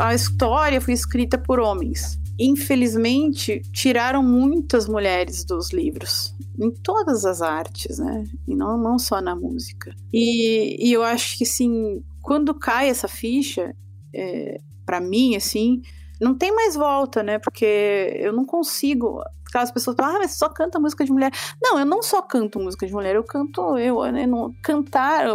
[0.00, 2.18] a história foi escrita por homens.
[2.38, 8.24] Infelizmente, tiraram muitas mulheres dos livros, em todas as artes, né?
[8.48, 9.94] E não, não só na música.
[10.10, 13.74] E, e eu acho que, assim, quando cai essa ficha,
[14.14, 15.82] é, para mim, assim,
[16.18, 17.38] não tem mais volta, né?
[17.38, 19.22] Porque eu não consigo.
[19.54, 21.32] As pessoas falam, ah, mas só canta música de mulher.
[21.60, 25.26] Não, eu não só canto música de mulher, eu canto, eu, eu não, cantar,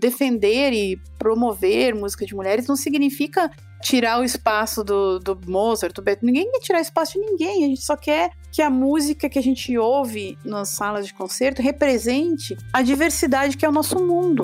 [0.00, 3.50] defender e promover música de mulheres não significa
[3.82, 6.32] tirar o espaço do, do Mozart, do Beethoven.
[6.32, 7.64] Ninguém quer tirar espaço de ninguém.
[7.64, 11.62] A gente só quer que a música que a gente ouve nas salas de concerto
[11.62, 14.42] represente a diversidade que é o nosso mundo.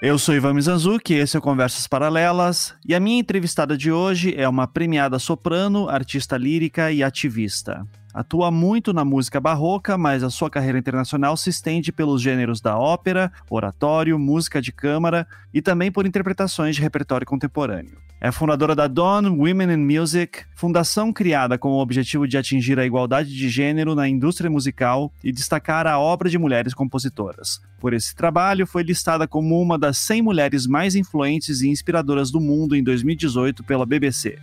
[0.00, 4.32] Eu sou Ivan Mizanzuki, esse é o Conversas Paralelas, e a minha entrevistada de hoje
[4.36, 7.84] é uma premiada soprano, artista lírica e ativista.
[8.18, 12.76] Atua muito na música barroca, mas a sua carreira internacional se estende pelos gêneros da
[12.76, 15.24] ópera, oratório, música de câmara
[15.54, 17.96] e também por interpretações de repertório contemporâneo.
[18.20, 22.84] É fundadora da Dawn Women in Music, fundação criada com o objetivo de atingir a
[22.84, 27.60] igualdade de gênero na indústria musical e destacar a obra de mulheres compositoras.
[27.78, 32.40] Por esse trabalho, foi listada como uma das 100 mulheres mais influentes e inspiradoras do
[32.40, 34.38] mundo em 2018 pela BBC.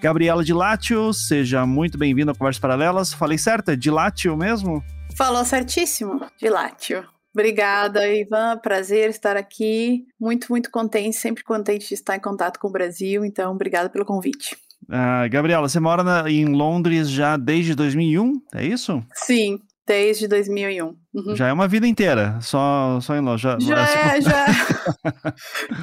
[0.00, 3.12] Gabriela Dilatio, seja muito bem-vinda a Conversas Paralelas.
[3.12, 3.70] Falei certo?
[3.70, 4.84] É Dilatio mesmo?
[5.16, 7.04] Falou certíssimo, Dilatio.
[7.34, 8.56] Obrigada, Ivan.
[8.58, 10.06] Prazer estar aqui.
[10.18, 13.24] Muito, muito contente, sempre contente de estar em contato com o Brasil.
[13.24, 14.56] Então, obrigada pelo convite.
[14.84, 19.02] Uh, Gabriela, você mora na, em Londres já desde 2001, é isso?
[19.14, 20.94] Sim, desde 2001.
[21.14, 21.36] Uhum.
[21.36, 23.42] Já é uma vida inteira, só, só em Londres.
[23.42, 24.46] Já, já é, já,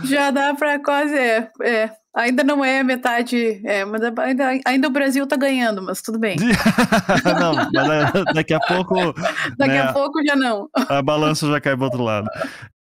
[0.04, 1.16] já dá para quase.
[1.16, 3.60] É, é, Ainda não é metade.
[3.66, 6.36] É, mas ainda, ainda o Brasil tá ganhando, mas tudo bem.
[7.40, 9.14] não, mas daqui a pouco.
[9.58, 10.70] Daqui né, a pouco já não.
[10.76, 12.30] A balança já cai pro outro lado.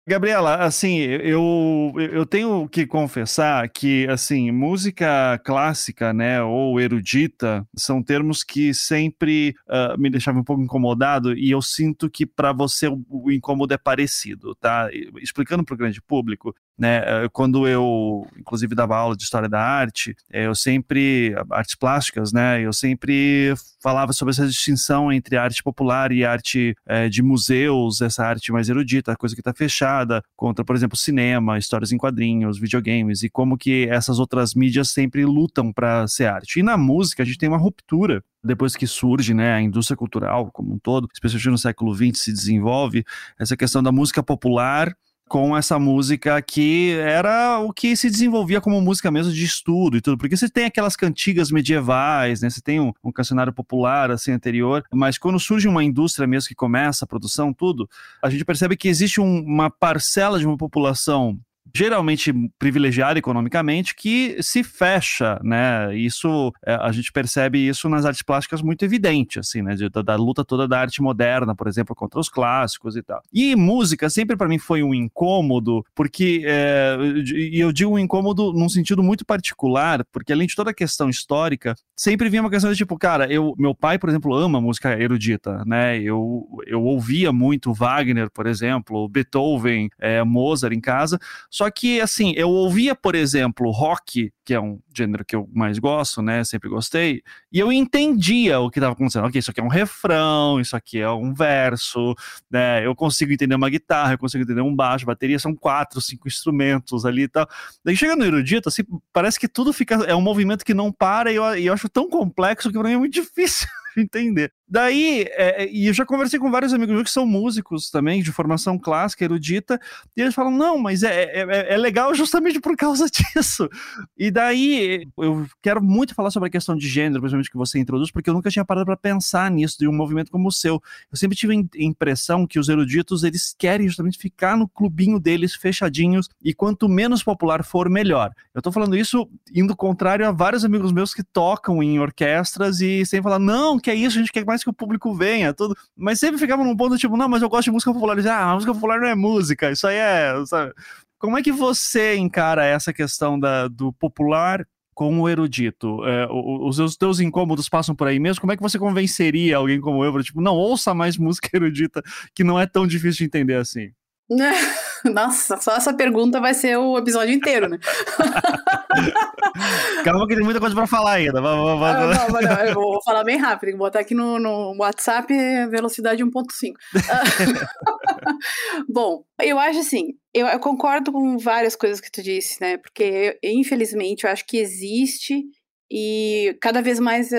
[0.09, 8.01] Gabriela, assim, eu, eu tenho que confessar que, assim, música clássica, né, ou erudita, são
[8.01, 12.88] termos que sempre uh, me deixavam um pouco incomodado e eu sinto que para você
[12.88, 14.90] o, o incômodo é parecido, tá?
[15.22, 16.97] Explicando para o grande público, né?
[17.05, 22.31] Eh, quando eu, inclusive, dava aula de história da arte, eh, eu sempre, artes plásticas,
[22.31, 22.61] né?
[22.61, 28.25] Eu sempre falava sobre essa distinção entre arte popular e arte é, de museus, essa
[28.25, 33.23] arte mais erudita, coisa que está fechada, contra, por exemplo, cinema, histórias em quadrinhos, videogames,
[33.23, 36.59] e como que essas outras mídias sempre lutam para ser arte.
[36.59, 40.49] E na música a gente tem uma ruptura depois que surge né, a indústria cultural
[40.51, 43.03] como um todo, especialmente no século XX, se desenvolve
[43.38, 44.95] essa questão da música popular
[45.27, 50.01] com essa música que era o que se desenvolvia como música mesmo de estudo e
[50.01, 52.49] tudo, porque você tem aquelas cantigas medievais, né?
[52.49, 56.55] Você tem um, um cancionário popular assim anterior, mas quando surge uma indústria mesmo que
[56.55, 57.89] começa a produção, tudo,
[58.23, 61.38] a gente percebe que existe um, uma parcela de uma população
[61.77, 65.95] geralmente privilegiada economicamente, que se fecha, né?
[65.95, 69.75] Isso é, a gente percebe isso nas artes plásticas muito evidente, assim, né?
[69.91, 73.21] Da, da luta toda da arte moderna, por exemplo, contra os clássicos e tal.
[73.31, 76.97] E música sempre para mim foi um incômodo, porque é,
[77.35, 81.09] e eu digo um incômodo num sentido muito particular, porque além de toda a questão
[81.09, 84.99] histórica, sempre vinha uma questão de tipo, cara, eu, meu pai, por exemplo, ama música
[84.99, 85.99] erudita, né?
[85.99, 91.19] Eu, eu ouvia muito Wagner, por exemplo, Beethoven, é, Mozart em casa.
[91.51, 95.78] Só que, assim, eu ouvia, por exemplo, rock, que é um gênero que eu mais
[95.78, 96.44] gosto, né?
[96.44, 99.25] Sempre gostei, e eu entendia o que estava acontecendo.
[99.25, 102.16] Ok, isso aqui é um refrão, isso aqui é um verso,
[102.50, 102.85] né?
[102.85, 107.06] Eu consigo entender uma guitarra, eu consigo entender um baixo, bateria, são quatro, cinco instrumentos
[107.06, 107.47] ali e tal.
[107.83, 109.95] Daí chega no erudito, assim, parece que tudo fica.
[110.06, 112.88] É um movimento que não para e eu, e eu acho tão complexo que pra
[112.88, 113.67] mim é muito difícil
[113.97, 114.51] entender.
[114.69, 118.22] Daí, é, é, e eu já conversei com vários amigos meus que são músicos também,
[118.22, 119.79] de formação clássica, erudita,
[120.16, 123.69] e eles falam, não, mas é, é, é, é legal justamente por causa disso.
[124.17, 128.11] E daí, eu quero muito falar sobre a questão de gênero, principalmente que você introduz,
[128.11, 130.81] porque eu nunca tinha parado para pensar nisso, de um movimento como o seu.
[131.09, 135.56] Eu sempre tive a impressão que os eruditos, eles querem justamente ficar no clubinho deles,
[135.56, 138.33] fechadinhos, e quanto menos popular for, melhor.
[138.53, 143.06] Eu tô falando isso indo contrário a vários amigos meus que tocam em orquestras e
[143.06, 145.75] sem falar, não, que é isso, a gente quer mais que o público venha, tudo.
[145.95, 148.15] Mas sempre ficava num ponto tipo, não, mas eu gosto de música popular.
[148.15, 150.33] Dizia, ah, a música popular não é música, isso aí é.
[150.45, 150.74] Sabe?
[151.19, 156.04] Como é que você encara essa questão da, do popular com o erudito?
[156.06, 158.42] É, os, os teus incômodos passam por aí mesmo?
[158.42, 162.04] Como é que você convenceria alguém como eu, tipo, não, ouça mais música erudita,
[162.36, 163.92] que não é tão difícil de entender assim?
[165.13, 167.77] Nossa, só essa pergunta vai ser o episódio inteiro, né?
[170.04, 171.42] Calma que tem muita coisa pra falar ainda.
[171.42, 171.92] Vai, vai.
[171.92, 175.33] Ah, não, não, eu vou falar bem rápido, vou botar aqui no, no WhatsApp
[175.69, 176.74] velocidade 1.5.
[178.89, 182.77] Bom, eu acho assim, eu, eu, concordo com várias coisas que tu disse, né?
[182.77, 185.44] Porque, infelizmente, eu acho que existe
[185.89, 187.36] e cada vez mais uh,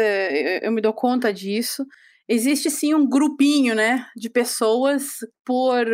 [0.63, 1.85] eu me dou conta disso.
[2.31, 5.05] Existe sim um grupinho, né, de pessoas
[5.47, 5.87] por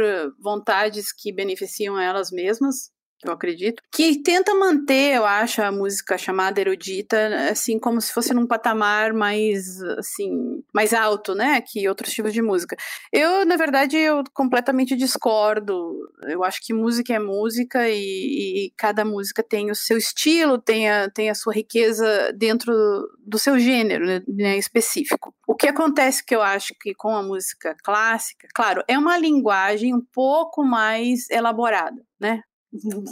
[0.42, 2.90] vontades que beneficiam elas mesmas,
[3.24, 8.32] eu acredito, que tenta manter, eu acho, a música chamada erudita, assim, como se fosse
[8.34, 12.76] num patamar mais, assim, mais alto, né, que outros tipos de música.
[13.12, 15.94] Eu, na verdade, eu completamente discordo.
[16.22, 20.90] Eu acho que música é música e, e cada música tem o seu estilo, tem
[20.90, 22.72] a, tem a sua riqueza dentro
[23.18, 25.34] do seu gênero, né, né específico.
[25.46, 29.94] O que acontece que eu acho que com a música clássica, claro, é uma linguagem
[29.94, 32.42] um pouco mais elaborada, né?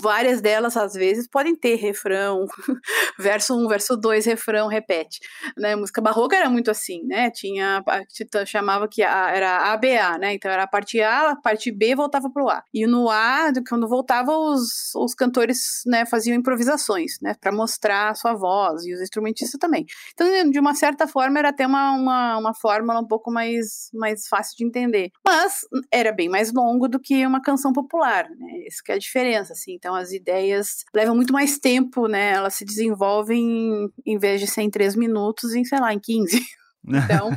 [0.00, 2.46] Várias delas às vezes podem ter refrão,
[3.18, 5.20] verso 1, um, verso 2, refrão, repete.
[5.56, 5.76] Né?
[5.76, 7.30] Música barroca era muito assim, né?
[7.30, 10.34] Tinha a chamava que a, era ABA, né?
[10.34, 12.62] Então era a parte A, a parte B voltava para o A.
[12.74, 17.34] E no A, quando voltava, os, os cantores né, faziam improvisações, né?
[17.40, 19.86] Para mostrar a sua voz e os instrumentistas também.
[20.12, 24.26] Então, de uma certa forma, era até uma, uma, uma fórmula um pouco mais, mais
[24.26, 25.10] fácil de entender.
[25.24, 25.60] Mas
[25.90, 28.64] era bem mais longo do que uma canção popular, né?
[28.66, 29.74] Essa que é a diferença assim.
[29.74, 32.32] Então as ideias levam muito mais tempo, né?
[32.32, 36.40] Elas se desenvolvem em vez de ser em três minutos, em sei lá, em 15.
[36.84, 37.30] Então,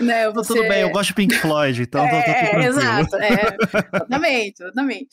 [0.00, 0.52] né, você...
[0.52, 3.56] Tudo bem, eu gosto de Pink Floyd, então é, tô, tô, Exato, é,
[3.96, 5.08] exatamente, exatamente.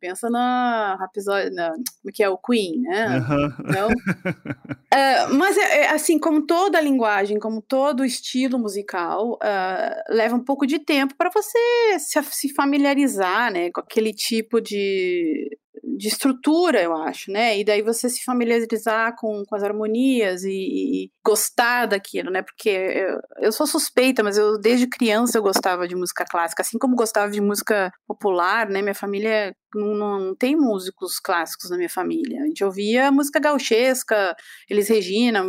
[0.00, 1.72] Pensa na episódio, na,
[2.14, 3.18] que é o Queen, né?
[3.18, 3.52] Uhum.
[3.68, 10.36] Então, uh, mas é, é, assim, como toda linguagem, como todo estilo musical, uh, leva
[10.36, 11.58] um pouco de tempo para você
[11.98, 15.50] se, se familiarizar, né, com aquele tipo de
[15.96, 17.58] de estrutura, eu acho, né?
[17.58, 22.42] E daí você se familiarizar com, com as harmonias e, e gostar daquilo, né?
[22.42, 26.78] Porque eu, eu, sou suspeita, mas eu desde criança eu gostava de música clássica, assim
[26.78, 28.82] como gostava de música popular, né?
[28.82, 32.42] Minha família não, não tem músicos clássicos na minha família.
[32.42, 34.34] A gente ouvia música gauchesca,
[34.68, 35.44] Elis Regina,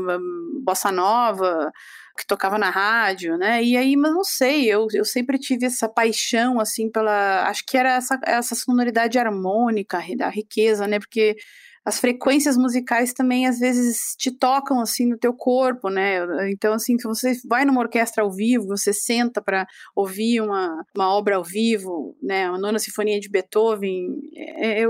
[0.63, 1.71] bossa nova,
[2.19, 3.63] que tocava na rádio, né?
[3.63, 7.47] E aí, mas não sei, eu, eu sempre tive essa paixão, assim, pela.
[7.47, 10.99] Acho que era essa, essa sonoridade harmônica, da riqueza, né?
[10.99, 11.37] Porque
[11.85, 16.19] as frequências musicais também às vezes te tocam assim no teu corpo, né?
[16.51, 21.15] Então assim, se você vai numa orquestra ao vivo, você senta para ouvir uma, uma
[21.15, 22.49] obra ao vivo, né?
[22.49, 24.87] Uma nona sinfonia de Beethoven, é, é,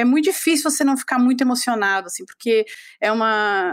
[0.00, 2.64] é muito difícil você não ficar muito emocionado, assim, porque
[3.00, 3.72] é uma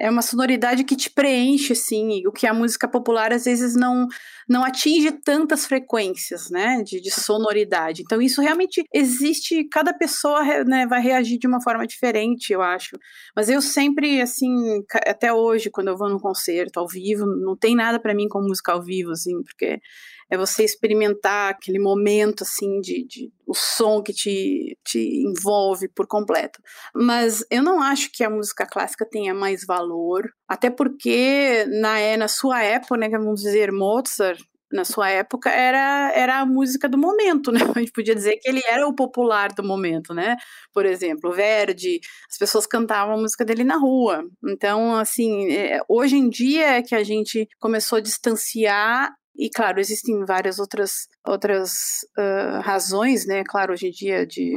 [0.00, 4.06] é uma sonoridade que te preenche, assim, o que a música popular às vezes não,
[4.48, 8.00] não atinge tantas frequências, né, de, de sonoridade.
[8.02, 12.98] Então isso realmente existe, cada pessoa né, vai reagir de uma forma diferente, eu acho.
[13.36, 17.76] Mas eu sempre, assim, até hoje, quando eu vou num concerto ao vivo, não tem
[17.76, 19.80] nada para mim com música ao vivo, assim, porque
[20.30, 26.06] é você experimentar aquele momento assim de, de, o som que te, te envolve por
[26.06, 26.60] completo.
[26.94, 32.16] Mas eu não acho que a música clássica tenha mais valor, até porque na, é,
[32.16, 34.40] na sua época, né, vamos dizer, Mozart
[34.72, 37.58] na sua época era, era a música do momento, né?
[37.76, 40.36] A gente podia dizer que ele era o popular do momento, né?
[40.72, 42.00] Por exemplo, Verdi,
[42.30, 44.24] as pessoas cantavam a música dele na rua.
[44.44, 49.80] Então, assim, é, hoje em dia é que a gente começou a distanciar e claro,
[49.80, 53.42] existem várias outras, outras uh, razões, né?
[53.44, 54.52] Claro, hoje em dia de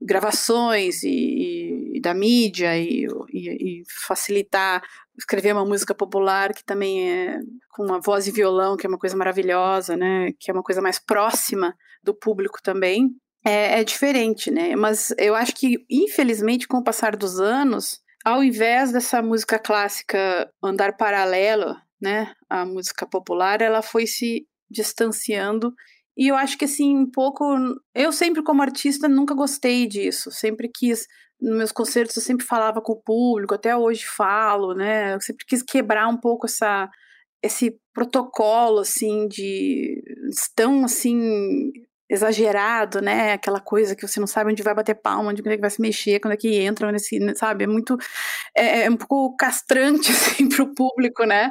[0.00, 4.82] gravações e, e da mídia e, e, e, facilitar
[5.18, 7.40] escrever uma música popular que também é
[7.70, 10.32] com uma voz e violão, que é uma coisa maravilhosa, né?
[10.38, 13.10] Que é uma coisa mais próxima do público também.
[13.44, 14.76] É, é diferente, né?
[14.76, 20.50] Mas eu acho que, infelizmente, com o passar dos anos, ao invés dessa música clássica
[20.62, 25.72] andar paralelo né, a música popular, ela foi se distanciando
[26.16, 27.44] e eu acho que assim, um pouco,
[27.94, 31.06] eu sempre como artista nunca gostei disso, sempre quis
[31.40, 35.14] nos meus concertos eu sempre falava com o público, até hoje falo, né?
[35.14, 36.88] Eu sempre quis quebrar um pouco essa
[37.42, 40.02] esse protocolo assim de
[40.54, 41.70] tão assim
[42.08, 43.32] exagerado, né?
[43.32, 46.20] Aquela coisa que você não sabe onde vai bater palma, onde é vai se mexer,
[46.20, 47.64] quando é que entra, nesse, sabe?
[47.64, 47.96] É muito,
[48.56, 51.50] é, é um pouco castrante, assim, o público, né?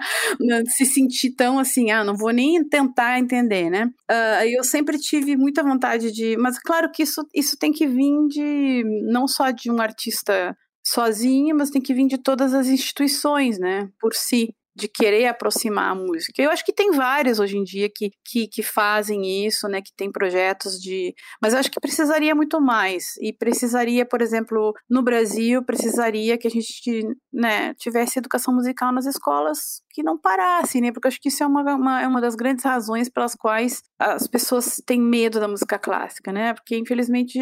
[0.68, 3.86] Se sentir tão assim, ah, não vou nem tentar entender, né?
[4.10, 8.28] Uh, eu sempre tive muita vontade de, mas claro que isso, isso tem que vir
[8.30, 13.58] de, não só de um artista sozinho, mas tem que vir de todas as instituições,
[13.60, 13.90] né?
[14.00, 14.54] Por si.
[14.76, 16.42] De querer aproximar a música.
[16.42, 19.82] Eu acho que tem várias hoje em dia que, que, que fazem isso, né?
[19.82, 21.14] Que tem projetos de.
[21.42, 23.16] Mas eu acho que precisaria muito mais.
[23.22, 29.06] E precisaria, por exemplo, no Brasil, precisaria que a gente né, tivesse educação musical nas
[29.06, 30.92] escolas que não parasse, né?
[30.92, 33.82] Porque eu acho que isso é uma, uma, é uma das grandes razões pelas quais
[33.98, 36.54] as pessoas têm medo da música clássica, né?
[36.54, 37.40] Porque, infelizmente,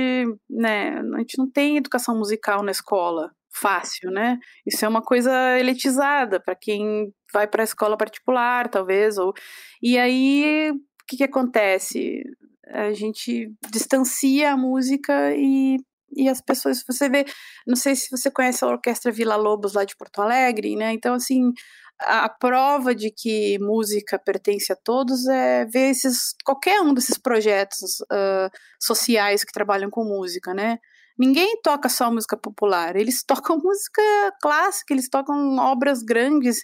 [0.49, 4.37] né, a gente não tem educação musical na escola fácil, né?
[4.65, 9.33] Isso é uma coisa elitizada para quem vai para a escola particular, talvez, ou
[9.81, 12.23] e aí o que, que acontece?
[12.67, 15.77] A gente distancia a música e
[16.15, 17.25] e as pessoas, você vê,
[17.65, 20.93] não sei se você conhece a Orquestra Vila Lobos lá de Porto Alegre, né?
[20.93, 21.51] Então, assim,
[21.99, 27.17] a, a prova de que música pertence a todos é ver esses, qualquer um desses
[27.17, 30.77] projetos uh, sociais que trabalham com música, né?
[31.17, 34.01] Ninguém toca só música popular, eles tocam música
[34.41, 36.57] clássica, eles tocam obras grandes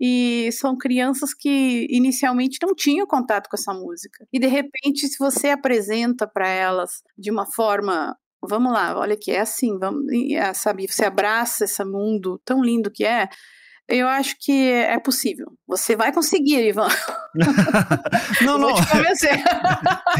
[0.00, 4.26] e são crianças que inicialmente não tinham contato com essa música.
[4.32, 9.32] E de repente, se você apresenta para elas de uma forma, vamos lá, olha que
[9.32, 10.04] é assim, vamos,
[10.54, 13.28] sabe, você abraça esse mundo tão lindo que é,
[13.88, 15.46] eu acho que é possível.
[15.66, 16.88] Você vai conseguir, Ivan.
[18.44, 18.68] não, não.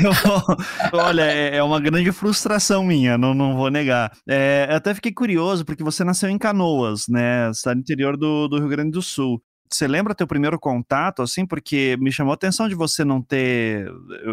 [0.02, 4.10] eu, olha, é, é uma grande frustração minha, não, não vou negar.
[4.26, 7.50] É, eu até fiquei curioso, porque você nasceu em Canoas, né?
[7.50, 9.42] Está no interior do, do Rio Grande do Sul.
[9.70, 11.44] Você lembra teu primeiro contato, assim?
[11.44, 13.86] Porque me chamou a atenção de você não ter.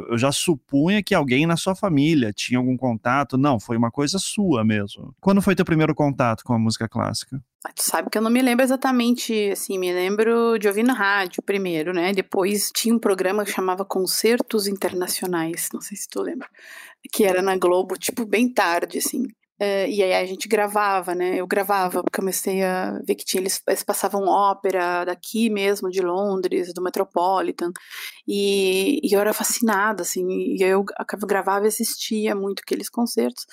[0.09, 3.37] Eu já supunha que alguém na sua família tinha algum contato.
[3.37, 5.13] Não, foi uma coisa sua mesmo.
[5.19, 7.37] Quando foi teu primeiro contato com a música clássica?
[7.65, 10.93] Ah, tu sabe que eu não me lembro exatamente, assim, me lembro de ouvir na
[10.93, 12.13] rádio primeiro, né?
[12.13, 16.47] Depois tinha um programa que chamava Concertos Internacionais, não sei se tu lembra,
[17.11, 19.23] que era na Globo, tipo, bem tarde, assim.
[19.59, 21.37] Uh, e aí a gente gravava, né?
[21.37, 26.01] Eu gravava, porque comecei a ver que tinha, eles, eles, passavam ópera daqui mesmo, de
[26.01, 27.71] Londres, do Metropolitan,
[28.27, 30.85] e, e eu era fascinada, assim, e eu
[31.25, 33.45] gravava e assistia muito aqueles concertos.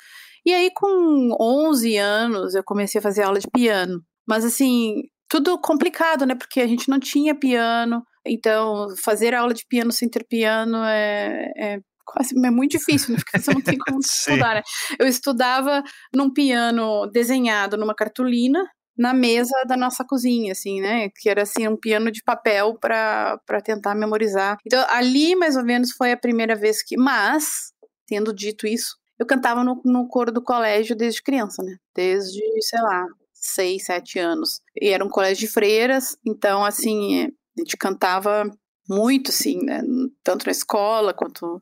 [0.45, 4.03] E aí, com 11 anos, eu comecei a fazer aula de piano.
[4.27, 6.35] Mas, assim, tudo complicado, né?
[6.35, 11.51] Porque a gente não tinha piano, então fazer aula de piano sem ter piano é,
[11.59, 13.19] é quase é muito difícil, né?
[13.19, 14.63] porque você não tem como estudar, né?
[14.99, 15.83] Eu estudava
[16.15, 18.63] num piano desenhado numa cartolina
[18.97, 21.09] na mesa da nossa cozinha, assim, né?
[21.17, 24.59] Que era assim um piano de papel para tentar memorizar.
[24.67, 27.73] Então ali mais ou menos foi a primeira vez que, mas
[28.07, 31.77] tendo dito isso, eu cantava no, no coro do colégio desde criança, né?
[31.95, 34.61] Desde, sei lá, seis, sete anos.
[34.81, 37.25] E era um colégio de freiras, então assim
[37.57, 38.51] a gente cantava
[38.89, 39.83] muito, assim, né?
[40.25, 41.61] Tanto na escola quanto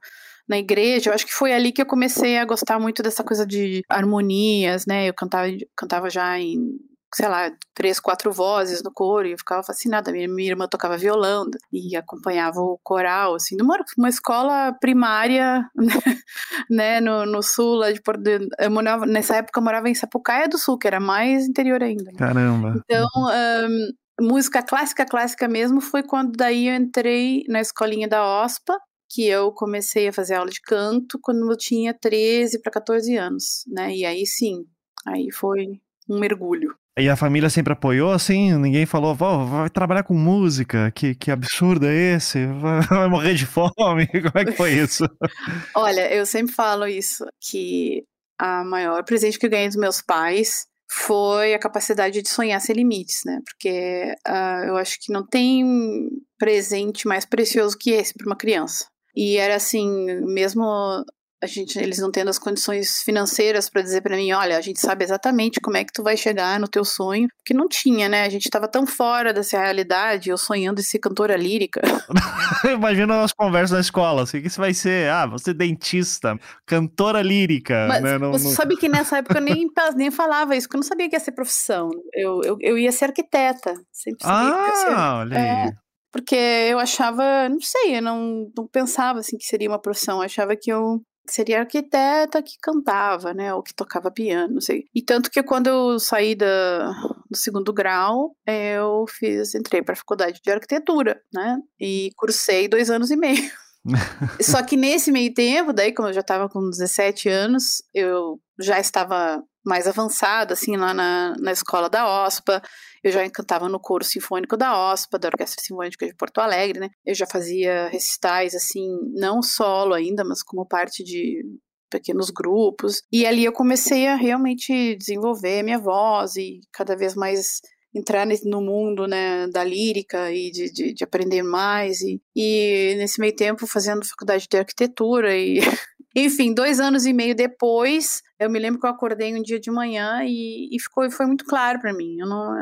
[0.49, 3.47] na igreja, eu acho que foi ali que eu comecei a gostar muito dessa coisa
[3.47, 5.09] de harmonias, né?
[5.09, 6.76] Eu cantava, cantava já em,
[7.14, 10.12] sei lá, três, quatro vozes no coro e eu ficava fascinada.
[10.12, 15.69] Minha, minha irmã tocava violão e acompanhava o coral, assim, numa uma escola primária,
[16.71, 18.21] né, no, no sul, lá de Porto
[18.59, 22.05] eu morava, nessa época eu morava em Sapucaia do Sul, que era mais interior ainda.
[22.05, 22.19] Né?
[22.19, 22.83] Caramba!
[22.85, 28.79] Então, um, música clássica, clássica mesmo, foi quando daí eu entrei na escolinha da OSPA,
[29.09, 33.64] que eu comecei a fazer aula de canto quando eu tinha 13 para 14 anos,
[33.67, 33.95] né?
[33.95, 34.64] E aí sim,
[35.07, 36.76] aí foi um mergulho.
[36.99, 38.52] E a família sempre apoiou, assim?
[38.59, 42.47] Ninguém falou, vai trabalhar com música, que, que absurdo é esse?
[42.47, 43.73] Vai, vai morrer de fome?
[44.06, 45.04] Como é que foi isso?
[45.75, 48.04] Olha, eu sempre falo isso, que
[48.38, 52.75] a maior presente que eu ganhei dos meus pais foi a capacidade de sonhar sem
[52.75, 53.38] limites, né?
[53.44, 58.87] Porque uh, eu acho que não tem presente mais precioso que esse para uma criança.
[59.14, 59.88] E era assim,
[60.26, 61.04] mesmo
[61.42, 64.78] a gente, eles não tendo as condições financeiras para dizer para mim, olha, a gente
[64.78, 68.25] sabe exatamente como é que tu vai chegar no teu sonho, porque não tinha, né?
[68.25, 71.80] A gente estava tão fora dessa realidade, eu sonhando em ser cantora lírica.
[72.70, 75.11] Imagina as conversas na escola, assim, o que você vai ser?
[75.11, 77.87] Ah, você dentista, cantora lírica.
[77.88, 78.18] Mas né?
[78.18, 78.54] não, você não...
[78.54, 79.66] sabe que nessa época eu nem,
[79.97, 81.88] nem falava isso, porque eu não sabia que ia ser profissão.
[82.12, 83.73] Eu, eu, eu ia ser arquiteta.
[83.90, 84.94] Sempre sabia ah, que ia ser.
[84.94, 85.68] olha aí.
[85.68, 85.73] É,
[86.12, 90.25] porque eu achava, não sei, eu não, não pensava assim que seria uma profissão, eu
[90.25, 94.85] achava que eu seria arquiteta que cantava, né, ou que tocava piano, não sei.
[94.95, 96.91] E tanto que quando eu saí da,
[97.31, 102.91] do segundo grau, eu fiz, entrei para a faculdade de arquitetura, né, e cursei dois
[102.91, 103.50] anos e meio.
[104.43, 108.79] Só que nesse meio tempo, daí, como eu já estava com 17 anos, eu já
[108.79, 112.62] estava mais avançada, assim, lá na, na escola da OSPA.
[113.02, 116.88] Eu já cantava no coro sinfônico da OSPA, da Orquestra Sinfônica de Porto Alegre, né?
[117.04, 121.42] Eu já fazia recitais, assim, não solo ainda, mas como parte de
[121.90, 123.02] pequenos grupos.
[123.12, 127.61] E ali eu comecei a realmente desenvolver minha voz e cada vez mais
[127.92, 132.00] entrar no mundo né, da lírica e de, de, de aprender mais.
[132.00, 135.59] E, e nesse meio tempo fazendo faculdade de arquitetura e
[136.14, 139.70] Enfim, dois anos e meio depois, eu me lembro que eu acordei um dia de
[139.70, 142.16] manhã e, e ficou, foi muito claro para mim.
[142.18, 142.54] Eu não,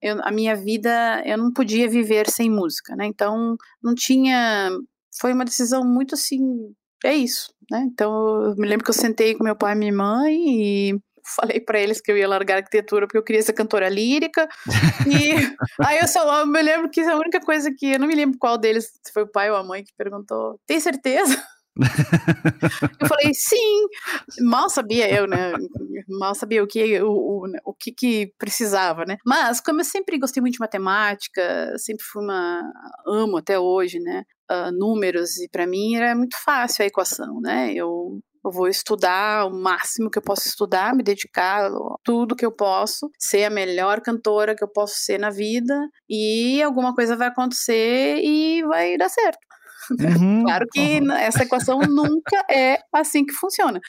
[0.00, 3.04] eu, a minha vida, eu não podia viver sem música, né?
[3.04, 4.70] Então, não tinha.
[5.20, 6.40] Foi uma decisão muito assim.
[7.04, 7.86] É isso, né?
[7.92, 8.10] Então,
[8.42, 10.98] eu me lembro que eu sentei com meu pai e minha mãe e
[11.36, 14.48] falei para eles que eu ia largar arquitetura porque eu queria ser cantora lírica.
[15.06, 15.34] E
[15.86, 18.38] aí eu só eu me lembro que a única coisa que eu não me lembro
[18.38, 21.36] qual deles, se foi o pai ou a mãe que perguntou: "Tem certeza?"
[23.00, 23.86] Eu falei, sim.
[24.40, 25.52] Mal sabia eu, né?
[26.08, 29.16] Mal sabia o que, o, o, o que, que precisava, né?
[29.24, 32.62] Mas, como eu sempre gostei muito de matemática, sempre fui uma.
[33.06, 34.24] amo até hoje, né?
[34.50, 37.72] Uh, números, e para mim era muito fácil a equação, né?
[37.74, 41.70] Eu eu vou estudar o máximo que eu posso estudar, me dedicar
[42.02, 45.74] tudo que eu posso, ser a melhor cantora que eu posso ser na vida
[46.08, 49.38] e alguma coisa vai acontecer e vai dar certo.
[49.90, 51.12] Uhum, claro que uhum.
[51.12, 53.80] essa equação nunca é assim que funciona.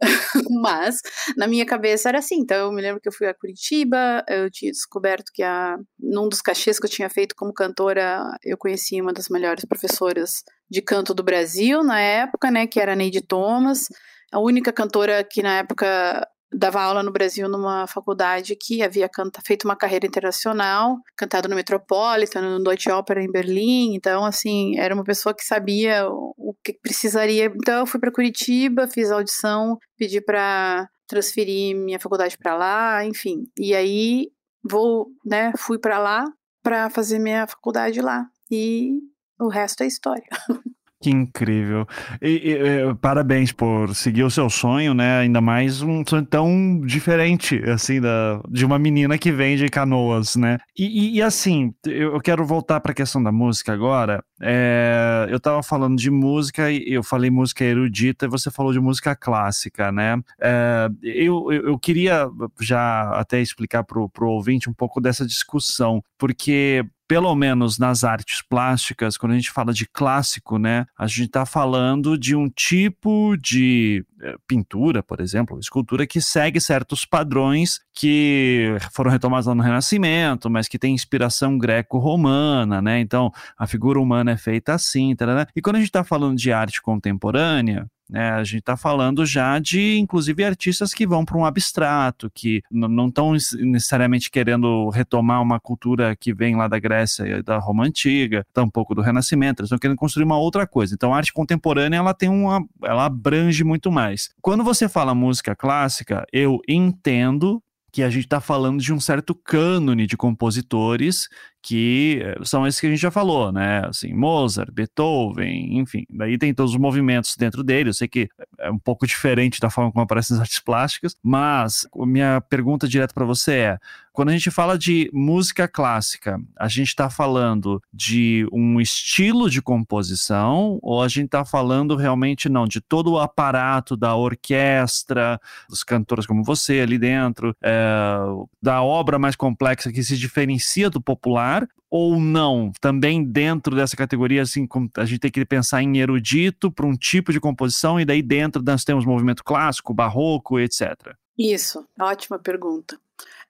[0.62, 1.00] Mas
[1.36, 2.36] na minha cabeça era assim.
[2.36, 6.28] Então eu me lembro que eu fui a Curitiba, eu tinha descoberto que a, num
[6.28, 10.80] dos cachês que eu tinha feito como cantora, eu conheci uma das melhores professoras de
[10.82, 13.88] canto do Brasil na época, né, que era a Neide Thomas.
[14.32, 19.40] A única cantora que na época dava aula no Brasil numa faculdade que havia canta,
[19.44, 24.94] feito uma carreira internacional, cantado no Metropolitan, no Deutsche Opera em Berlim, então assim, era
[24.94, 27.46] uma pessoa que sabia o que precisaria.
[27.46, 33.44] Então eu fui para Curitiba, fiz audição, pedi para transferir minha faculdade para lá, enfim.
[33.58, 34.28] E aí
[34.62, 36.24] vou, né, fui para lá
[36.62, 38.26] para fazer minha faculdade lá.
[38.50, 39.00] E
[39.38, 40.26] o resto é história.
[41.04, 41.86] Que incrível.
[42.22, 45.18] E, e, parabéns por seguir o seu sonho, né?
[45.18, 50.34] Ainda mais um sonho tão diferente, assim, da, de uma menina que vem de canoas,
[50.34, 50.56] né?
[50.74, 54.24] E, e assim, eu quero voltar para a questão da música agora.
[54.40, 59.14] É, eu estava falando de música eu falei música erudita e você falou de música
[59.14, 60.18] clássica, né?
[60.40, 66.82] É, eu, eu queria já até explicar para o ouvinte um pouco dessa discussão, porque
[67.06, 71.44] pelo menos nas artes plásticas, quando a gente fala de clássico, né, a gente está
[71.44, 74.04] falando de um tipo de
[74.46, 80.78] pintura, por exemplo, escultura que segue certos padrões que foram retomados no Renascimento, mas que
[80.78, 83.00] tem inspiração greco-romana, né?
[83.00, 85.46] Então, a figura humana é feita assim, tarará.
[85.54, 88.30] e quando a gente está falando de arte contemporânea, né?
[88.30, 93.08] A gente está falando já de, inclusive, artistas que vão para um abstrato, que não
[93.08, 98.46] estão necessariamente querendo retomar uma cultura que vem lá da Grécia e da Roma Antiga,
[98.52, 100.94] tampouco do Renascimento, eles estão querendo construir uma outra coisa.
[100.94, 104.13] Então, a arte contemporânea ela tem uma, ela abrange muito mais.
[104.40, 107.62] Quando você fala música clássica, eu entendo
[107.94, 111.28] que a gente está falando de um certo cânone de compositores
[111.62, 113.86] que eh, são esses que a gente já falou, né?
[113.86, 116.04] Assim, Mozart, Beethoven, enfim.
[116.10, 117.90] Daí tem todos os movimentos dentro dele.
[117.90, 121.86] Eu sei que é um pouco diferente da forma como aparecem as artes plásticas, mas
[121.94, 123.78] minha pergunta direta para você é:
[124.14, 129.60] quando a gente fala de música clássica, a gente está falando de um estilo de
[129.60, 135.82] composição ou a gente está falando realmente não de todo o aparato da orquestra, dos
[135.82, 138.16] cantores como você ali dentro, é,
[138.62, 141.68] da obra mais complexa que se diferencia do popular?
[141.90, 142.72] ou não?
[142.80, 147.32] Também dentro dessa categoria, assim, a gente tem que pensar em erudito para um tipo
[147.32, 151.14] de composição, e daí dentro nós temos movimento clássico, barroco, etc.
[151.38, 152.98] Isso, ótima pergunta.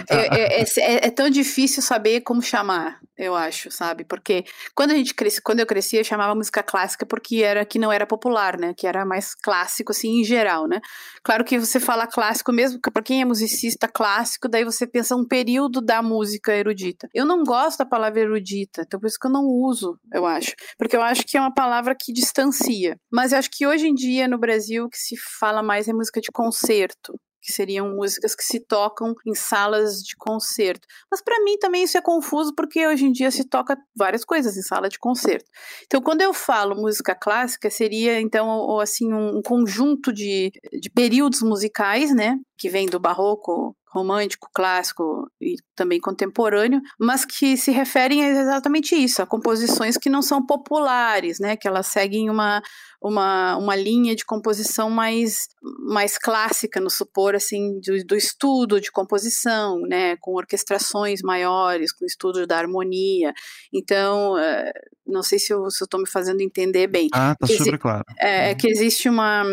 [0.10, 4.06] É, é, é, é, é, tão difícil saber como chamar, eu acho, sabe?
[4.06, 7.78] Porque quando a gente cresce, quando eu crescia, eu chamava música clássica porque era que
[7.78, 8.74] não era popular, né?
[8.76, 10.80] Que era mais clássico, assim, em geral, né?
[11.24, 15.28] Claro que você fala clássico mesmo, para quem é musicista clássico, daí você pensa um
[15.28, 17.10] período da música erudita.
[17.13, 20.54] Eu não gosto da palavra erudita, então por isso que eu não uso, eu acho.
[20.78, 22.98] Porque eu acho que é uma palavra que distancia.
[23.12, 25.94] Mas eu acho que hoje em dia, no Brasil, o que se fala mais é
[25.94, 27.13] música de concerto
[27.47, 30.86] que seriam músicas que se tocam em salas de concerto.
[31.10, 34.57] Mas para mim também isso é confuso porque hoje em dia se toca várias coisas
[34.57, 35.49] em sala de concerto.
[35.86, 42.13] Então quando eu falo música clássica seria então assim um conjunto de, de períodos musicais,
[42.13, 48.30] né, que vem do barroco romântico, clássico e também contemporâneo, mas que se referem a
[48.30, 52.62] exatamente isso, a composições que não são populares, né, que elas seguem uma,
[53.02, 55.47] uma, uma linha de composição mais,
[55.89, 62.06] mais clássica, no supor, assim, do, do estudo de composição, né, com orquestrações maiores, com
[62.06, 63.34] estudo da harmonia,
[63.73, 64.71] então, eh,
[65.06, 67.08] não sei se eu estou me fazendo entender bem.
[67.13, 68.04] Ah, tá super claro.
[68.19, 69.43] É, é que existe uma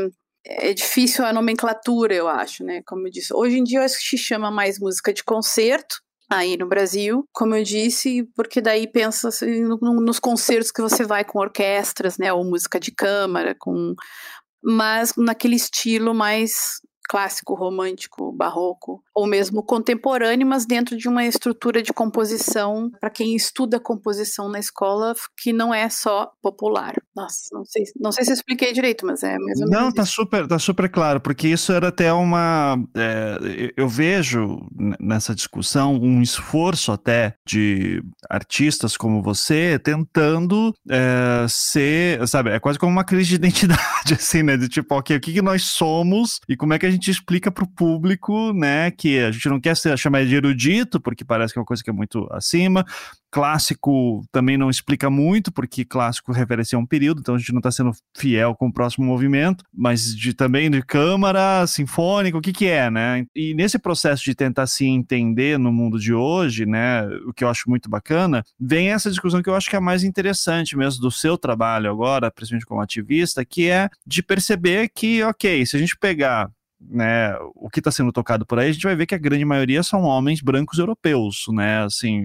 [0.46, 2.82] é difícil a nomenclatura, eu acho, né?
[2.86, 3.32] Como eu disse.
[3.34, 5.96] Hoje em dia eu acho que se chama mais música de concerto,
[6.30, 11.04] aí no Brasil, como eu disse, porque daí pensa assim, no, nos concertos que você
[11.04, 13.94] vai com orquestras, né, ou música de câmara, com
[14.66, 21.82] mas naquele estilo mais clássico, romântico, barroco, ou mesmo contemporâneo, mas dentro de uma estrutura
[21.82, 26.94] de composição para quem estuda composição na escola, que não é só popular.
[27.14, 29.66] Nossa, não sei, não sei se eu expliquei direito, mas é mesmo.
[29.66, 32.76] Não, tá super, tá super claro, porque isso era até uma.
[32.96, 34.66] É, eu vejo
[34.98, 42.78] nessa discussão um esforço até de artistas como você tentando é, ser, sabe, é quase
[42.78, 44.56] como uma crise de identidade, assim, né?
[44.56, 47.50] De tipo, ok, o que, que nós somos e como é que a gente explica
[47.50, 51.52] para o público, né, que a gente não quer ser chamado de erudito, porque parece
[51.52, 52.82] que é uma coisa que é muito acima.
[53.30, 57.70] Clássico também não explica muito, porque clássico referencia um período, então a gente não está
[57.70, 62.64] sendo fiel com o próximo movimento, mas de também de câmara, sinfônica, o que que
[62.64, 63.26] é, né?
[63.36, 67.50] E nesse processo de tentar se entender no mundo de hoje, né, o que eu
[67.50, 71.10] acho muito bacana, vem essa discussão que eu acho que é mais interessante mesmo do
[71.10, 75.94] seu trabalho agora, principalmente como ativista, que é de perceber que, ok, se a gente
[75.98, 76.48] pegar
[76.88, 79.44] né, o que está sendo tocado por aí, a gente vai ver que a grande
[79.44, 82.24] maioria são homens brancos europeus, né, assim,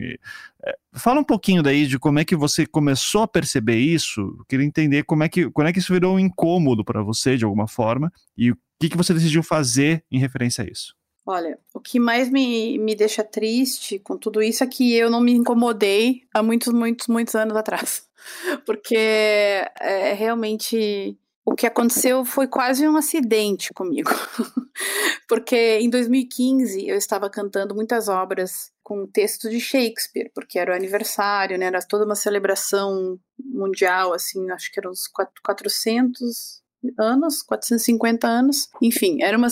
[0.65, 4.65] é, fala um pouquinho daí de como é que você começou a perceber isso, queria
[4.65, 7.67] entender como é que, como é que isso virou um incômodo para você, de alguma
[7.67, 10.95] forma, e o que, que você decidiu fazer em referência a isso.
[11.25, 15.21] Olha, o que mais me, me deixa triste com tudo isso é que eu não
[15.21, 18.07] me incomodei há muitos, muitos, muitos anos atrás.
[18.65, 21.15] Porque é realmente
[21.49, 24.11] o que aconteceu foi quase um acidente comigo.
[25.27, 30.75] porque em 2015 eu estava cantando muitas obras com texto de Shakespeare, porque era o
[30.75, 31.65] aniversário, né?
[31.65, 35.07] Era toda uma celebração mundial, assim, acho que eram uns
[35.43, 36.61] 400
[36.99, 38.69] anos, 450 anos.
[38.79, 39.47] Enfim, era uma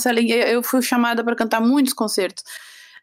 [0.47, 2.43] eu fui chamada para cantar muitos concertos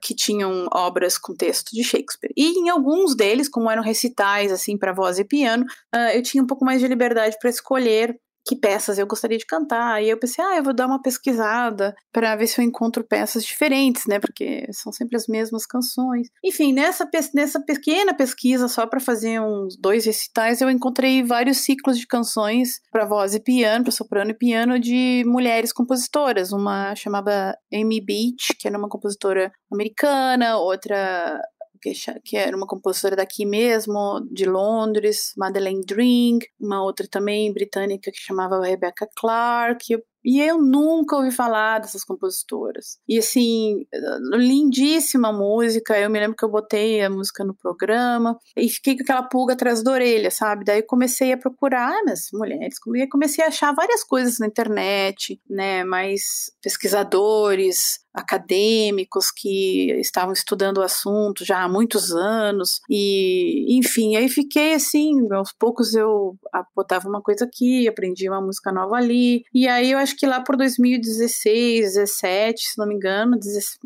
[0.01, 2.33] que tinham obras com texto de Shakespeare.
[2.37, 6.43] E em alguns deles, como eram recitais assim para voz e piano, uh, eu tinha
[6.43, 10.03] um pouco mais de liberdade para escolher que peças eu gostaria de cantar.
[10.03, 13.45] E eu pensei, ah, eu vou dar uma pesquisada para ver se eu encontro peças
[13.45, 14.19] diferentes, né?
[14.19, 16.29] Porque são sempre as mesmas canções.
[16.45, 21.99] Enfim, nessa, nessa pequena pesquisa, só para fazer uns dois recitais, eu encontrei vários ciclos
[21.99, 26.53] de canções para voz e piano, para soprano e piano, de mulheres compositoras.
[26.53, 31.41] Uma chamava Amy Beach, que era uma compositora americana, outra
[31.85, 38.11] que, que era uma compositora daqui mesmo, de Londres, Madeleine Dring, uma outra também britânica
[38.11, 40.03] que chamava Rebecca Clark.
[40.25, 42.99] E eu nunca ouvi falar dessas compositoras.
[43.09, 43.87] E assim,
[44.33, 45.99] lindíssima música.
[45.99, 49.55] Eu me lembro que eu botei a música no programa e fiquei com aquela pulga
[49.55, 50.65] atrás da orelha, sabe?
[50.65, 52.79] Daí comecei a procurar as mulheres,
[53.11, 55.85] comecei a achar várias coisas na internet, né?
[55.85, 64.29] Mais pesquisadores, acadêmicos que estavam estudando o assunto já há muitos anos e enfim aí
[64.29, 66.39] fiquei assim aos poucos eu
[66.77, 70.40] botava uma coisa aqui aprendi uma música nova ali e aí eu acho que lá
[70.42, 73.38] por 2016 17 se não me engano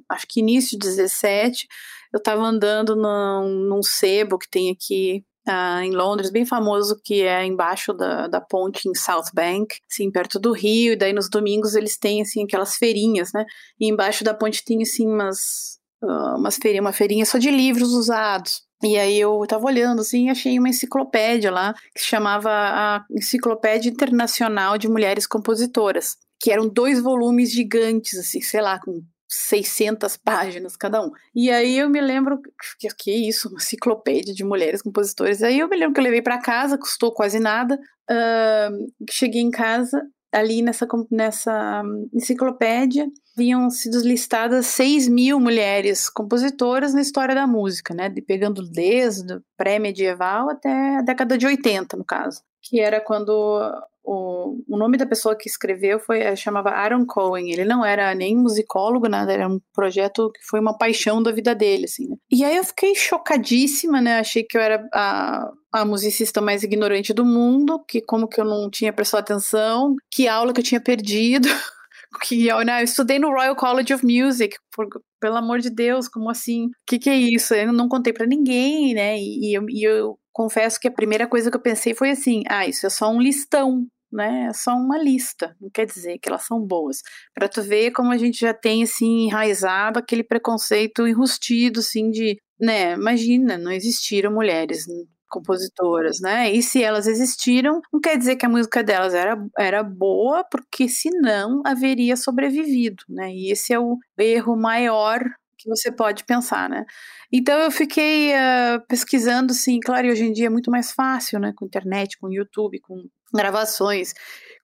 [0.09, 1.67] acho que início de 17
[2.13, 7.23] eu estava andando num, num sebo que tem aqui Uh, em Londres, bem famoso, que
[7.23, 11.31] é embaixo da, da ponte em South Bank, assim, perto do rio, e daí nos
[11.31, 13.47] domingos eles têm, assim, aquelas feirinhas, né,
[13.81, 18.68] e embaixo da ponte tem, assim, umas, uh, umas uma feirinha só de livros usados.
[18.83, 23.05] E aí eu tava olhando, assim, e achei uma enciclopédia lá, que se chamava a
[23.11, 30.17] Enciclopédia Internacional de Mulheres Compositoras, que eram dois volumes gigantes, assim, sei lá, com 600
[30.17, 31.11] páginas cada um.
[31.35, 32.41] E aí eu me lembro
[32.79, 35.43] que, que isso, uma enciclopédia de mulheres compositoras.
[35.43, 37.79] Aí eu me lembro que eu levei para casa, custou quase nada.
[38.11, 46.93] Uh, cheguei em casa, ali nessa, nessa enciclopédia, haviam sido listadas 6 mil mulheres compositoras
[46.93, 48.13] na história da música, né?
[48.27, 52.43] Pegando desde pré-medieval até a década de 80, no caso.
[52.63, 53.61] Que era quando
[54.05, 57.51] o, o nome da pessoa que escreveu foi eh, chamava Aaron Cohen.
[57.51, 61.55] Ele não era nem musicólogo, nada, era um projeto que foi uma paixão da vida
[61.55, 62.17] dele, assim, né?
[62.31, 64.19] E aí eu fiquei chocadíssima, né?
[64.19, 68.45] Achei que eu era a, a musicista mais ignorante do mundo, que como que eu
[68.45, 71.49] não tinha prestado atenção, que aula que eu tinha perdido.
[72.23, 74.89] que eu, né, eu estudei no Royal College of Music, por,
[75.21, 76.67] pelo amor de Deus, como assim?
[76.67, 77.55] O que, que é isso?
[77.55, 79.19] Eu não contei para ninguém, né?
[79.19, 82.43] E, e, eu, e eu confesso que a primeira coisa que eu pensei foi assim:
[82.49, 84.47] ah, isso é só um listão né?
[84.49, 87.03] É só uma lista, não quer dizer que elas são boas.
[87.35, 92.41] Para tu ver como a gente já tem assim enraizado aquele preconceito enrustido assim de,
[92.59, 94.87] né, imagina, não existiram mulheres
[95.29, 96.51] compositoras, né?
[96.51, 100.89] E se elas existiram, não quer dizer que a música delas era, era boa, porque
[100.89, 103.31] senão haveria sobrevivido, né?
[103.31, 105.21] E esse é o erro maior
[105.59, 106.85] que você pode pensar, né?
[107.33, 111.39] Então eu fiquei uh, pesquisando, assim, claro, e hoje em dia é muito mais fácil,
[111.39, 111.53] né?
[111.57, 114.15] Com internet, com YouTube, com gravações.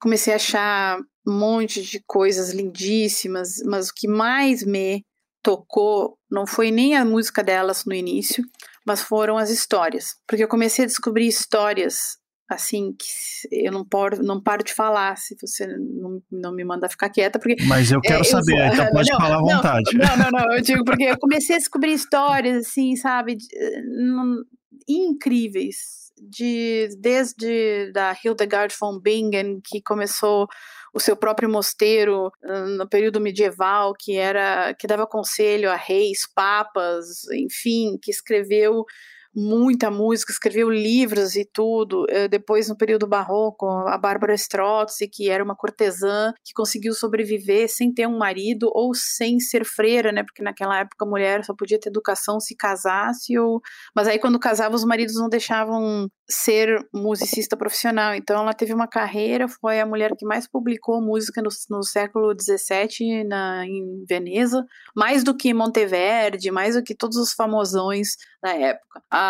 [0.01, 5.05] Comecei a achar um monte de coisas lindíssimas, mas o que mais me
[5.43, 8.43] tocou não foi nem a música delas no início,
[8.87, 10.17] mas foram as histórias.
[10.27, 12.17] Porque eu comecei a descobrir histórias
[12.49, 13.07] assim que
[13.51, 17.39] eu não paro, não paro de falar se você não, não me manda ficar quieta
[17.39, 19.85] porque mas eu quero é, saber eu, então pode não, falar à vontade.
[19.95, 23.47] não, não não eu digo porque eu comecei a descobrir histórias assim sabe de,
[23.83, 24.37] não,
[24.87, 30.47] incríveis de desde da Hildegard von Bingen que começou
[30.95, 32.31] o seu próprio mosteiro
[32.79, 38.85] no período medieval, que era que dava conselho a reis, papas, enfim, que escreveu
[39.35, 42.07] muita música, escreveu livros e tudo.
[42.09, 47.69] Eh, depois, no período barroco, a Bárbara Strozzi, que era uma cortesã que conseguiu sobreviver
[47.69, 50.23] sem ter um marido ou sem ser freira, né?
[50.23, 53.61] Porque naquela época a mulher só podia ter educação se casasse ou...
[53.95, 58.15] Mas aí quando casava os maridos não deixavam ser musicista profissional.
[58.15, 62.33] Então ela teve uma carreira, foi a mulher que mais publicou música no, no século
[62.39, 64.65] XVII na, em Veneza,
[64.97, 69.03] mais do que Monteverdi, mais do que todos os famosões da época.
[69.11, 69.24] A,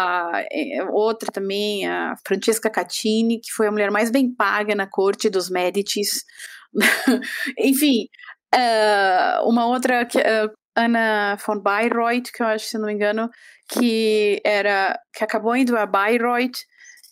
[0.51, 5.31] é, outra também, a Francesca Catini, que foi a mulher mais bem paga na corte
[5.31, 6.25] dos Médicis.
[7.59, 8.09] Enfim,
[8.55, 13.31] uh, uma outra, uh, Ana von Bayreuth, que eu acho, se não me engano,
[13.69, 16.59] que era que acabou indo a Bayreuth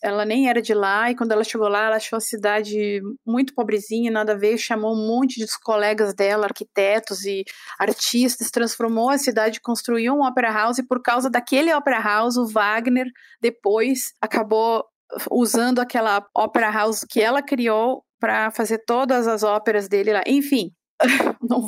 [0.03, 3.53] ela nem era de lá, e quando ela chegou lá, ela achou a cidade muito
[3.55, 7.45] pobrezinha, nada a ver, chamou um monte de colegas dela, arquitetos e
[7.79, 12.45] artistas, transformou a cidade, construiu um opera house, e por causa daquele opera house, o
[12.45, 13.07] Wagner
[13.41, 14.83] depois acabou
[15.31, 20.23] usando aquela opera house que ela criou para fazer todas as óperas dele lá.
[20.27, 20.71] Enfim,
[21.41, 21.65] não,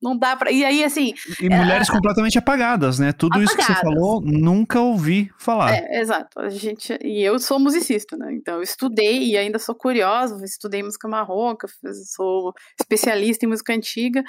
[0.00, 0.50] não dá para.
[0.50, 1.14] E aí, assim.
[1.40, 1.92] E mulheres é...
[1.92, 3.12] completamente apagadas, né?
[3.12, 3.50] Tudo apagadas.
[3.50, 5.74] isso que você falou, nunca ouvi falar.
[5.74, 6.40] É, exato.
[6.40, 6.98] A gente.
[7.02, 8.32] E eu sou musicista, né?
[8.32, 11.68] Então, eu estudei e ainda sou curiosa, estudei música marroca,
[12.14, 14.22] sou especialista em música antiga,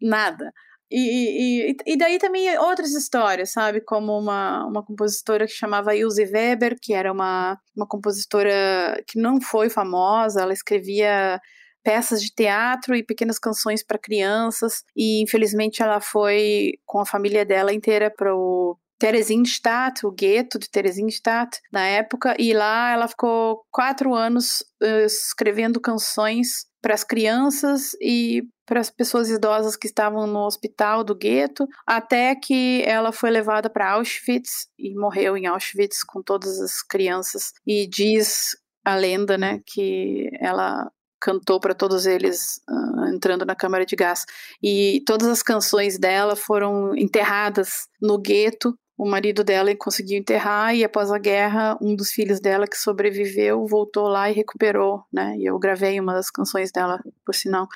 [0.00, 0.52] nada.
[0.88, 3.80] E, e, e daí também outras histórias, sabe?
[3.80, 9.40] Como uma, uma compositora que chamava Ilse Weber, que era uma, uma compositora que não
[9.40, 11.40] foi famosa, ela escrevia
[11.86, 14.82] peças de teatro e pequenas canções para crianças.
[14.96, 20.68] E infelizmente ela foi com a família dela inteira para o Theresienstadt, o gueto de
[20.68, 27.92] Theresienstadt, na época, e lá ela ficou quatro anos uh, escrevendo canções para as crianças
[28.00, 33.30] e para as pessoas idosas que estavam no hospital do gueto, até que ela foi
[33.30, 37.52] levada para Auschwitz e morreu em Auschwitz com todas as crianças.
[37.64, 43.84] E diz a lenda, né, que ela cantou para todos eles uh, entrando na câmara
[43.84, 44.24] de gás.
[44.62, 48.76] E todas as canções dela foram enterradas no gueto.
[48.98, 53.66] O marido dela conseguiu enterrar e após a guerra, um dos filhos dela que sobreviveu
[53.66, 55.36] voltou lá e recuperou, né?
[55.36, 57.68] E eu gravei uma das canções dela, por sinal.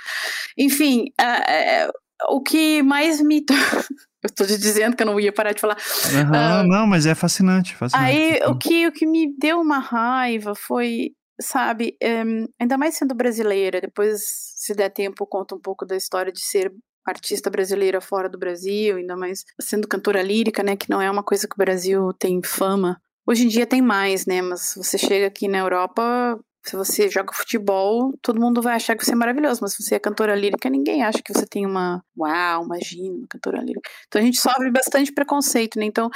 [0.57, 3.45] Enfim, uh, uh, o que mais me
[4.23, 5.79] Eu estou te dizendo que eu não ia parar de falar.
[6.13, 8.07] Uhum, uh, não, mas é fascinante, fascinante.
[8.07, 13.15] Aí o que, o que me deu uma raiva foi sabe, um, ainda mais sendo
[13.15, 14.23] brasileira, depois,
[14.57, 16.73] se der tempo, conta um pouco da história de ser
[17.07, 21.23] artista brasileira fora do Brasil, ainda mais sendo cantora lírica, né, que não é uma
[21.23, 23.01] coisa que o Brasil tem fama.
[23.27, 27.33] Hoje em dia tem mais, né, mas você chega aqui na Europa, se você joga
[27.33, 30.69] futebol, todo mundo vai achar que você é maravilhoso, mas se você é cantora lírica,
[30.69, 33.89] ninguém acha que você tem uma, uau, imagina, uma cantora lírica.
[34.07, 36.11] Então a gente sofre bastante preconceito, né, então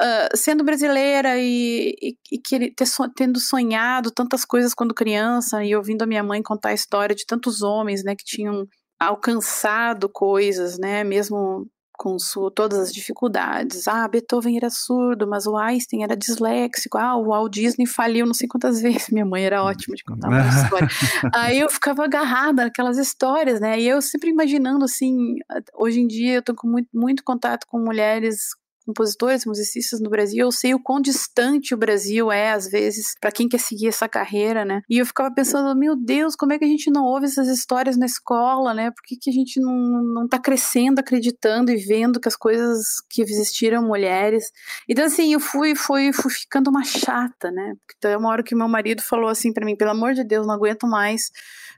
[0.00, 2.74] uh, sendo brasileira e, e, e ter,
[3.16, 7.26] tendo sonhado tantas coisas quando criança e ouvindo a minha mãe contar a história de
[7.26, 8.66] tantos homens, né, que tinham
[8.98, 13.86] alcançado coisas, né, mesmo com sua, todas as dificuldades.
[13.86, 16.98] Ah, Beethoven era surdo, mas o Einstein era disléxico.
[16.98, 19.10] Ah, o Walt Disney faliu não sei quantas vezes.
[19.10, 20.88] Minha mãe era ótima de contar uma história.
[21.32, 23.78] Aí eu ficava agarrada naquelas histórias, né?
[23.80, 25.36] E eu sempre imaginando assim,
[25.74, 28.38] hoje em dia eu tô com muito, muito contato com mulheres
[28.86, 33.32] compositores, musicistas no Brasil, eu sei o quão distante o Brasil é, às vezes, para
[33.32, 34.82] quem quer seguir essa carreira, né?
[34.88, 37.96] E eu ficava pensando, meu Deus, como é que a gente não ouve essas histórias
[37.96, 38.90] na escola, né?
[38.90, 43.00] Por que, que a gente não, não tá crescendo, acreditando e vendo que as coisas
[43.10, 44.50] que existiram mulheres.
[44.88, 47.74] Então, assim, eu fui, fui, fui ficando uma chata, né?
[47.96, 50.54] Então, uma hora que meu marido falou assim para mim, pelo amor de Deus, não
[50.54, 51.30] aguento mais.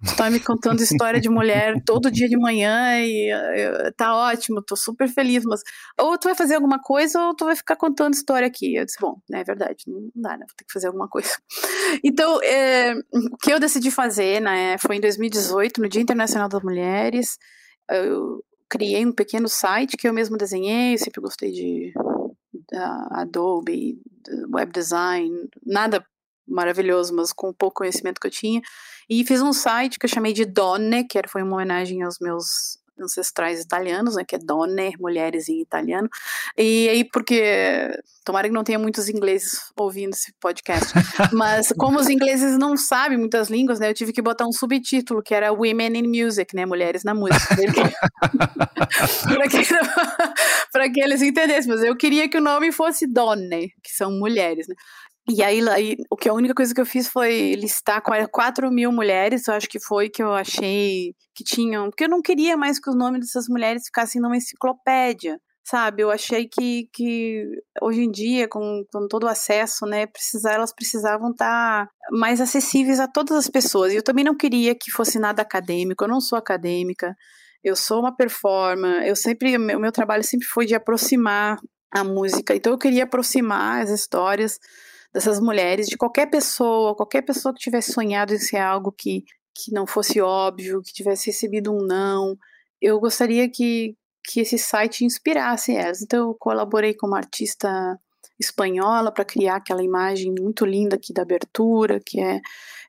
[0.05, 4.63] Tu tá me contando história de mulher todo dia de manhã e eu, tá ótimo,
[4.63, 5.61] tô super feliz, mas
[5.99, 8.75] ou tu vai fazer alguma coisa ou tu vai ficar contando história aqui?
[8.75, 10.45] Eu disse, bom, é verdade, não dá, né?
[10.47, 11.31] Vou ter que fazer alguma coisa.
[12.05, 16.63] Então, é, o que eu decidi fazer, né, foi em 2018, no Dia Internacional das
[16.63, 17.39] Mulheres,
[17.89, 21.93] eu criei um pequeno site que eu mesmo desenhei, sempre gostei de
[23.13, 24.01] Adobe,
[24.53, 26.05] web design, nada
[26.47, 28.61] maravilhoso, mas com o pouco conhecimento que eu tinha.
[29.09, 32.79] E fiz um site que eu chamei de Donne, que foi uma homenagem aos meus
[33.01, 36.09] ancestrais italianos, né, que é Donne, mulheres em italiano.
[36.57, 37.91] E aí, porque
[38.25, 40.93] tomara que não tenha muitos ingleses ouvindo esse podcast,
[41.33, 45.23] mas como os ingleses não sabem muitas línguas, né, eu tive que botar um subtítulo
[45.23, 47.55] que era Women in Music, né, mulheres na música.
[50.73, 54.11] para que, que eles entendessem, mas eu queria que o nome fosse Donne, que são
[54.11, 54.75] mulheres, né.
[55.29, 55.61] E aí,
[56.09, 59.69] o que a única coisa que eu fiz foi listar 4 mil mulheres, eu acho
[59.69, 61.91] que foi que eu achei que tinham.
[61.91, 66.05] Porque eu não queria mais que os nomes dessas mulheres ficassem numa enciclopédia, sabe?
[66.05, 67.45] Eu achei que, que
[67.83, 73.01] hoje em dia, com, com todo o acesso, né, precisar, elas precisavam estar mais acessíveis
[73.01, 73.93] a todas as pessoas.
[73.93, 77.17] E eu também não queria que fosse nada acadêmico, eu não sou acadêmica,
[77.65, 81.59] eu sou uma performer, eu sempre, o meu trabalho sempre foi de aproximar
[81.91, 84.59] a música, então eu queria aproximar as histórias
[85.13, 89.73] dessas mulheres, de qualquer pessoa, qualquer pessoa que tivesse sonhado em ser algo que, que
[89.73, 92.37] não fosse óbvio, que tivesse recebido um não.
[92.81, 96.03] Eu gostaria que, que esse site inspirasse elas.
[96.03, 97.99] Então, eu colaborei com uma artista
[98.39, 102.41] espanhola para criar aquela imagem muito linda aqui da abertura, que é,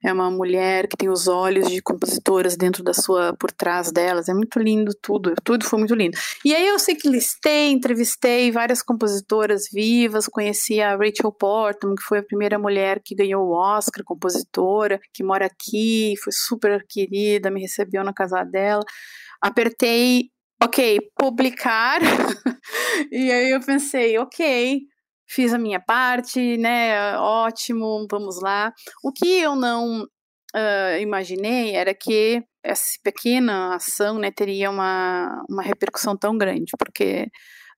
[0.03, 4.29] é uma mulher que tem os olhos de compositoras dentro da sua, por trás delas.
[4.29, 6.17] É muito lindo tudo, tudo foi muito lindo.
[6.43, 12.03] E aí eu sei que listei, entrevistei várias compositoras vivas, conheci a Rachel Portman, que
[12.03, 17.49] foi a primeira mulher que ganhou o Oscar, compositora, que mora aqui, foi super querida,
[17.49, 18.83] me recebeu na casa dela.
[19.41, 20.29] Apertei
[20.61, 22.01] ok, publicar.
[23.11, 24.81] e aí eu pensei, ok,
[25.27, 27.17] fiz a minha parte, né?
[27.17, 28.71] Ótimo, vamos lá.
[29.03, 35.63] O que eu não uh, imaginei era que essa pequena ação né, teria uma, uma
[35.63, 37.27] repercussão tão grande, porque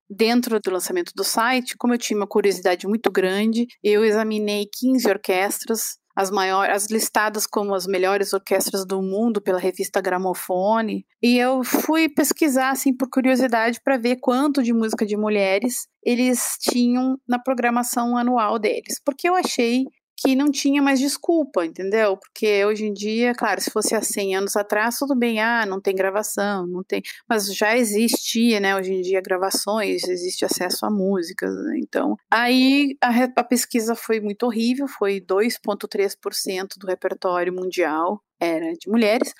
[0.09, 5.07] dentro do lançamento do site, como eu tinha uma curiosidade muito grande, eu examinei 15
[5.07, 11.37] orquestras as maiores, as listadas como as melhores orquestras do mundo pela revista Gramofone, e
[11.37, 17.17] eu fui pesquisar assim por curiosidade para ver quanto de música de mulheres eles tinham
[17.25, 19.85] na programação anual deles, porque eu achei
[20.21, 22.17] que não tinha mais desculpa, entendeu?
[22.17, 25.79] Porque hoje em dia, claro, se fosse há 100 anos atrás, tudo bem, ah, não
[25.79, 30.89] tem gravação, não tem, mas já existia, né, hoje em dia gravações, existe acesso a
[30.89, 31.79] músicas, né?
[31.79, 38.89] então, aí a, a pesquisa foi muito horrível, foi 2.3% do repertório mundial era de
[38.89, 39.33] mulheres,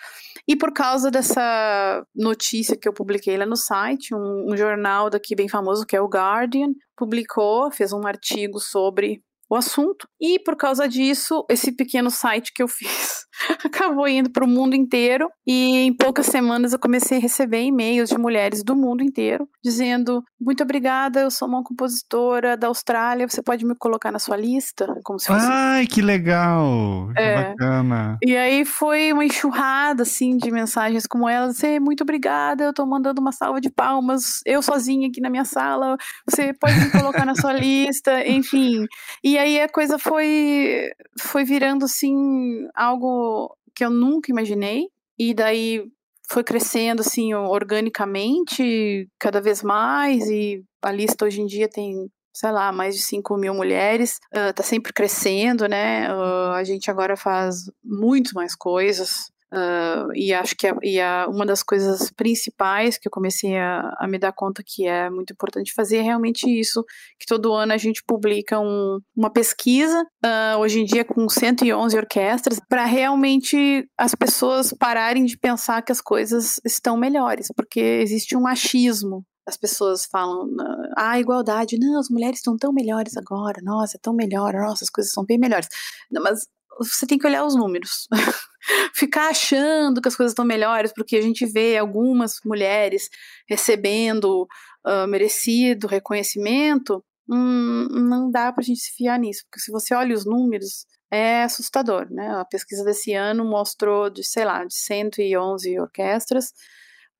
[0.46, 5.36] e por causa dessa notícia que eu publiquei lá no site, um, um jornal daqui
[5.36, 10.08] bem famoso, que é o Guardian, publicou, fez um artigo sobre o assunto.
[10.22, 13.26] E por causa disso, esse pequeno site que eu fiz
[13.66, 15.30] acabou indo para o mundo inteiro.
[15.48, 20.24] E em poucas semanas eu comecei a receber e-mails de mulheres do mundo inteiro dizendo:
[20.40, 24.88] Muito obrigada, eu sou uma compositora da Austrália, você pode me colocar na sua lista?
[25.04, 25.46] Como se fosse.
[25.50, 27.10] Ai, que legal!
[27.18, 27.50] É.
[27.50, 28.18] Bacana.
[28.24, 32.86] E aí foi uma enxurrada assim de mensagens como ela: Você, muito obrigada, eu estou
[32.86, 35.98] mandando uma salva de palmas, eu sozinha aqui na minha sala,
[36.30, 38.86] você pode me colocar na sua lista, enfim.
[39.24, 44.88] E aí a coisa foi, foi virando assim algo que eu nunca imaginei.
[45.18, 45.84] E daí
[46.30, 52.52] foi crescendo assim organicamente cada vez mais e a lista hoje em dia tem sei
[52.52, 56.08] lá, mais de 5 mil mulheres, uh, tá sempre crescendo, né?
[56.14, 59.30] Uh, a gente agora faz muito mais coisas.
[59.52, 63.96] Uh, e acho que a, e a, uma das coisas principais que eu comecei a,
[63.98, 66.86] a, me dar conta que é muito importante fazer é realmente isso,
[67.20, 71.98] que todo ano a gente publica um, uma pesquisa, uh, hoje em dia com 111
[71.98, 78.38] orquestras, para realmente as pessoas pararem de pensar que as coisas estão melhores, porque existe
[78.38, 80.48] um achismo as pessoas falam,
[80.96, 84.92] ah, igualdade, não, as mulheres estão tão melhores agora, nossa, é tão melhor, nossa, as
[84.92, 85.68] coisas são bem melhores.
[86.12, 86.48] Mas
[86.80, 88.08] você tem que olhar os números.
[88.94, 93.10] Ficar achando que as coisas estão melhores, porque a gente vê algumas mulheres
[93.48, 94.48] recebendo
[94.86, 99.94] uh, merecido reconhecimento, hum, não dá para a gente se fiar nisso, porque se você
[99.94, 102.30] olha os números, é assustador, né?
[102.36, 106.54] A pesquisa desse ano mostrou de, sei lá, de 111 orquestras.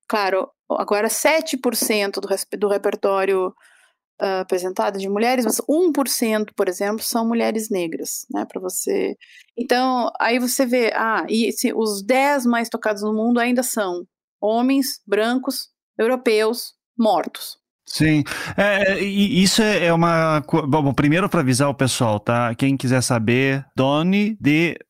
[0.08, 3.52] Claro, agora 7% do, do repertório
[4.20, 9.16] uh, apresentada de mulheres, mas 1%, por exemplo, são mulheres negras, né, para você...
[9.56, 14.04] Então, aí você vê, ah, e se, os 10 mais tocados no mundo ainda são
[14.40, 15.68] homens, brancos,
[15.98, 17.60] europeus, mortos,
[17.92, 18.22] Sim,
[18.56, 20.40] é isso é, é uma.
[20.68, 22.54] Bom, primeiro para avisar o pessoal, tá?
[22.54, 24.80] Quem quiser saber, Doni, D-O-N-N-E,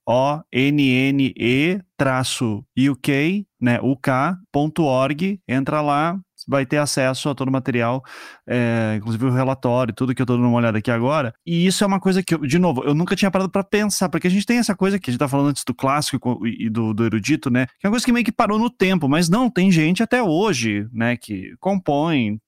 [1.96, 3.80] traço UK, né?
[3.80, 6.20] UK.org, entra lá,
[6.50, 8.02] vai ter acesso a todo o material,
[8.46, 11.32] é, inclusive o relatório, tudo que eu tô dando uma olhada aqui agora.
[11.46, 14.08] E isso é uma coisa que, eu, de novo, eu nunca tinha parado para pensar,
[14.08, 16.68] porque a gente tem essa coisa que a gente tá falando antes do clássico e
[16.68, 17.66] do, do erudito, né?
[17.78, 20.22] Que é uma coisa que meio que parou no tempo, mas não, tem gente até
[20.22, 22.40] hoje, né, que compõe,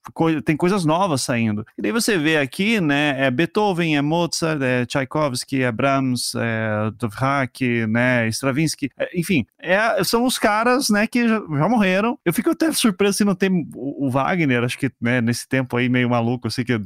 [0.45, 1.65] tem coisas novas saindo.
[1.79, 6.91] E daí você vê aqui, né, é Beethoven, é Mozart, é Tchaikovsky, é Brahms, é
[6.99, 12.19] Dvorak, né, Stravinsky, é, enfim, é, são os caras, né, que já, já morreram.
[12.25, 13.69] Eu fico até surpreso se não tem
[13.99, 16.79] o, Wagner, acho que né, nesse tempo aí meio maluco, assim, que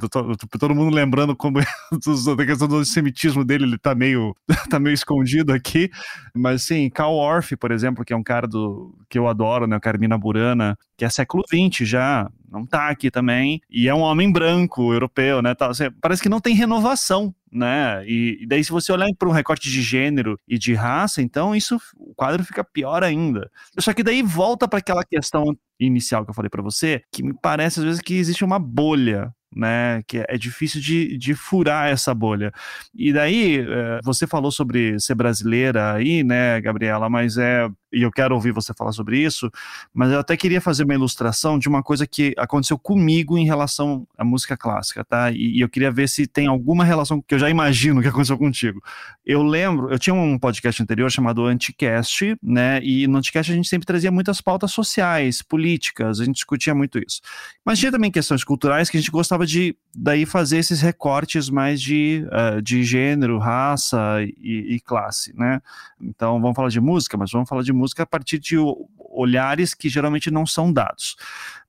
[0.59, 1.59] todo mundo lembrando como
[2.37, 4.35] da questão do antissemitismo dele, ele tá meio,
[4.69, 5.89] tá meio escondido aqui.
[6.35, 9.79] Mas sim, Carl Orff, por exemplo, que é um cara do, que eu adoro, né?
[9.79, 14.31] Carmina Burana, que é século XX já, não tá aqui também, e é um homem
[14.31, 15.53] branco, europeu, né?
[15.53, 18.05] Tá, assim, parece que não tem renovação né?
[18.05, 21.55] E, e, daí, se você olhar para um recorte de gênero e de raça, então
[21.55, 23.49] isso o quadro fica pior ainda.
[23.79, 27.33] Só que daí volta para aquela questão inicial que eu falei para você, que me
[27.33, 30.03] parece às vezes que existe uma bolha né?
[30.07, 32.51] Que é difícil de, de furar essa bolha.
[32.93, 37.09] E daí, é, você falou sobre ser brasileira aí, né, Gabriela?
[37.09, 37.67] Mas é.
[37.91, 39.49] E eu quero ouvir você falar sobre isso,
[39.93, 44.05] mas eu até queria fazer uma ilustração de uma coisa que aconteceu comigo em relação
[44.17, 45.31] à música clássica, tá?
[45.31, 48.37] E, e eu queria ver se tem alguma relação que eu já imagino que aconteceu
[48.37, 48.81] contigo.
[49.25, 52.81] Eu lembro, eu tinha um podcast anterior chamado Anticast, né?
[52.83, 56.99] E no Anticast a gente sempre trazia muitas pautas sociais, políticas, a gente discutia muito
[56.99, 57.21] isso.
[57.65, 61.81] Mas tinha também questões culturais que a gente gostava de daí fazer esses recortes mais
[61.81, 65.61] de, uh, de gênero, raça e, e, classe, né?
[65.99, 68.55] Então vamos falar de música, mas vamos falar de música a partir de
[68.97, 71.15] olhares que geralmente não são dados.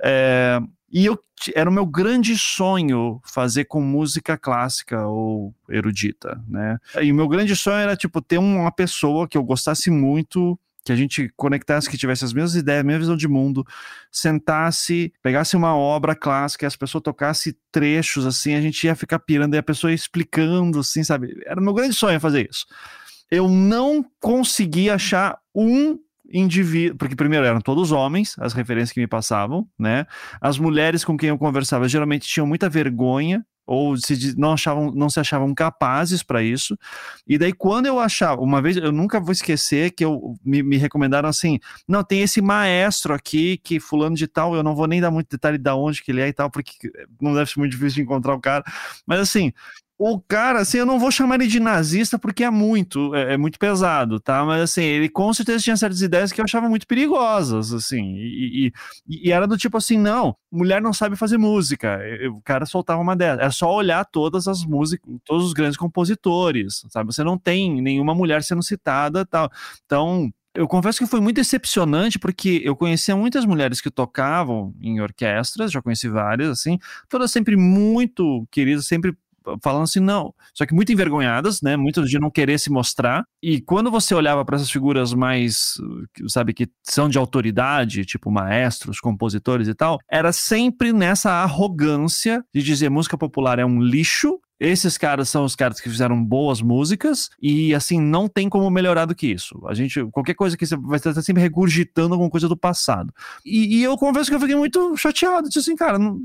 [0.02, 1.18] É, e eu,
[1.54, 6.78] era o meu grande sonho fazer com música clássica ou erudita, né?
[7.00, 10.92] E o meu grande sonho era, tipo, ter uma pessoa que eu gostasse muito que
[10.92, 13.62] a gente conectasse, que tivesse as mesmas ideias, a mesma visão de mundo,
[14.10, 19.54] sentasse, pegasse uma obra clássica as pessoas tocassem trechos assim, a gente ia ficar pirando
[19.54, 21.38] e a pessoa ia explicando, assim, sabe?
[21.44, 22.64] Era meu grande sonho fazer isso.
[23.30, 25.98] Eu não consegui achar um
[26.30, 30.06] indivíduo, porque primeiro eram todos homens, as referências que me passavam, né?
[30.40, 35.10] As mulheres com quem eu conversava geralmente tinham muita vergonha ou se não achavam, não
[35.10, 36.78] se achavam capazes para isso.
[37.26, 40.78] E daí quando eu achava, uma vez eu nunca vou esquecer que eu me, me,
[40.78, 45.02] recomendaram assim, não tem esse maestro aqui que fulano de tal, eu não vou nem
[45.02, 46.90] dar muito detalhe de onde que ele é e tal, porque
[47.20, 48.64] não deve ser muito difícil de encontrar o cara.
[49.06, 49.52] Mas assim,
[49.98, 53.36] o cara, assim, eu não vou chamar ele de nazista porque é muito, é, é,
[53.36, 54.44] muito pesado, tá?
[54.44, 58.72] Mas assim, ele com certeza tinha certas ideias que eu achava muito perigosas, assim, e,
[59.08, 61.98] e, e era do tipo assim, não, mulher não sabe fazer música.
[62.32, 63.44] O cara soltava uma dessas.
[63.44, 67.12] É só olhar todas as músicas, todos os grandes compositores, sabe?
[67.12, 69.50] Você não tem nenhuma mulher sendo citada, tal.
[69.84, 75.00] Então, eu confesso que foi muito decepcionante porque eu conhecia muitas mulheres que tocavam em
[75.00, 76.78] orquestras, já conheci várias, assim,
[77.08, 79.16] todas sempre muito queridas, sempre
[79.62, 80.34] falando assim, não.
[80.54, 81.76] Só que muito envergonhadas, né?
[81.76, 83.24] Muitas de não querer se mostrar.
[83.42, 85.74] E quando você olhava para essas figuras mais,
[86.28, 92.62] sabe, que são de autoridade, tipo maestros, compositores e tal, era sempre nessa arrogância de
[92.62, 97.30] dizer música popular é um lixo esses caras são os caras que fizeram boas músicas
[97.40, 99.60] e assim não tem como melhorar do que isso.
[99.68, 103.14] A gente qualquer coisa que você vai estar sempre regurgitando alguma coisa do passado.
[103.44, 106.20] E, e eu confesso que eu fiquei muito chateado, disse assim, cara, não,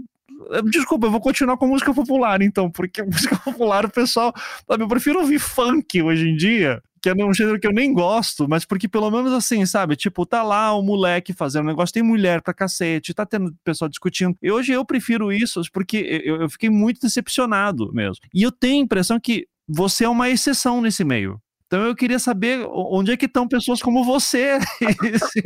[0.66, 4.34] Desculpa, eu vou continuar com música popular, então, porque música popular, o pessoal.
[4.68, 7.94] Sabe, eu prefiro ouvir funk hoje em dia, que é um gênero que eu nem
[7.94, 9.96] gosto, mas porque pelo menos assim, sabe?
[9.96, 13.90] Tipo, tá lá o moleque fazendo um negócio, tem mulher pra cacete, tá tendo pessoal
[13.90, 14.36] discutindo.
[14.42, 18.24] E hoje eu prefiro isso, porque eu, eu fiquei muito decepcionado mesmo.
[18.34, 21.42] E eu tenho a impressão que você é uma exceção nesse meio.
[21.74, 25.44] Então eu queria saber onde é que estão pessoas como você e, se,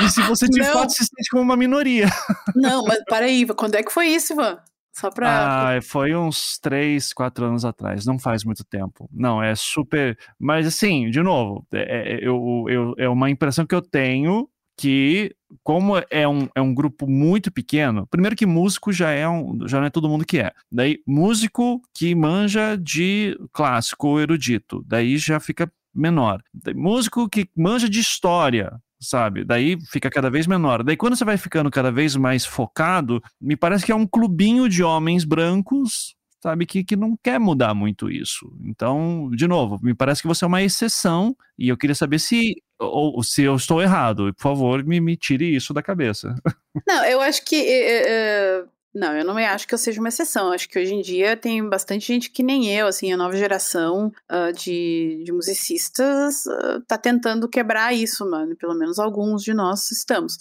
[0.00, 0.72] e se você de não.
[0.72, 2.08] fato se sente como uma minoria.
[2.56, 4.58] Não, mas peraí, quando é que foi isso, Ivan?
[4.90, 5.76] Só pra.
[5.76, 9.06] Ah, foi uns 3, 4 anos atrás, não faz muito tempo.
[9.12, 10.18] Não, é super.
[10.38, 14.48] Mas assim, de novo, é, é, eu, eu, é uma impressão que eu tenho
[14.80, 19.68] que, como é um, é um grupo muito pequeno, primeiro que músico já é um,
[19.68, 20.52] já não é todo mundo que é.
[20.72, 26.42] Daí, músico que manja de clássico ou erudito, daí já fica menor.
[26.54, 29.44] Daí, músico que manja de história, sabe?
[29.44, 30.82] Daí fica cada vez menor.
[30.82, 34.66] Daí quando você vai ficando cada vez mais focado, me parece que é um clubinho
[34.66, 38.50] de homens brancos sabe, que, que não quer mudar muito isso.
[38.64, 42.54] Então, de novo, me parece que você é uma exceção e eu queria saber se,
[42.80, 44.32] ou, se eu estou errado.
[44.34, 46.34] Por favor, me, me tire isso da cabeça.
[46.86, 47.56] Não, eu acho que.
[47.56, 48.64] É,
[48.94, 50.52] Não, eu não acho que eu seja uma exceção.
[50.52, 54.12] Acho que hoje em dia tem bastante gente que nem eu, assim, a nova geração
[54.30, 58.56] uh, de, de musicistas uh, tá tentando quebrar isso, mano.
[58.56, 60.36] Pelo menos alguns de nós estamos.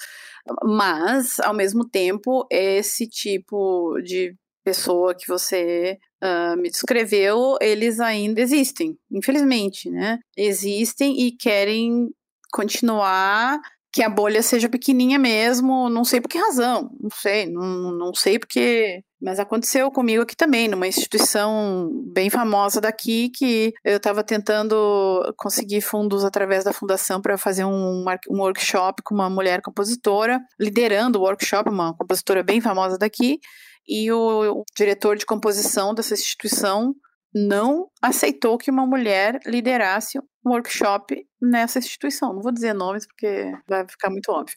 [0.64, 8.42] Mas, ao mesmo tempo, esse tipo de pessoa que você uh, me descreveu, eles ainda
[8.42, 10.20] existem, infelizmente, né?
[10.38, 12.10] Existem e querem
[12.52, 13.60] continuar
[13.92, 18.14] que a bolha seja pequenininha mesmo, não sei por que razão, não sei, não, não
[18.14, 19.04] sei porque.
[19.22, 25.82] Mas aconteceu comigo aqui também, numa instituição bem famosa daqui, que eu estava tentando conseguir
[25.82, 31.24] fundos através da fundação para fazer um, um workshop com uma mulher compositora, liderando o
[31.24, 33.40] workshop, uma compositora bem famosa daqui,
[33.86, 36.94] e o, o diretor de composição dessa instituição
[37.34, 42.34] não aceitou que uma mulher liderasse um workshop nessa instituição.
[42.34, 44.56] Não vou dizer nomes porque vai ficar muito óbvio.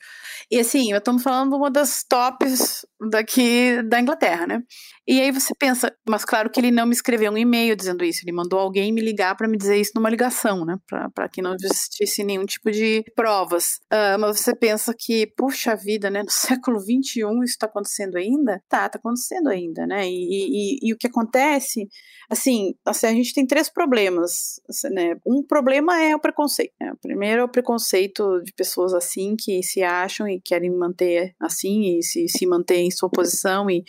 [0.51, 4.63] E assim, estamos falando uma das tops daqui da Inglaterra, né?
[5.07, 8.21] E aí você pensa, mas claro que ele não me escreveu um e-mail dizendo isso,
[8.25, 10.77] ele mandou alguém me ligar para me dizer isso numa ligação, né?
[11.15, 13.81] Para que não existisse nenhum tipo de provas.
[13.93, 16.23] Uh, mas você pensa que, puxa vida, né?
[16.23, 18.63] No século XXI isso está acontecendo ainda?
[18.69, 20.09] Tá, tá acontecendo ainda, né?
[20.09, 21.89] E, e, e o que acontece,
[22.31, 24.61] assim, assim, a gente tem três problemas,
[24.93, 25.17] né?
[25.27, 26.73] Um problema é o preconceito.
[26.81, 26.93] Né?
[26.93, 31.99] O primeiro é o preconceito de pessoas assim que se acham e querem manter assim
[31.99, 33.85] e se, se manter em sua posição e,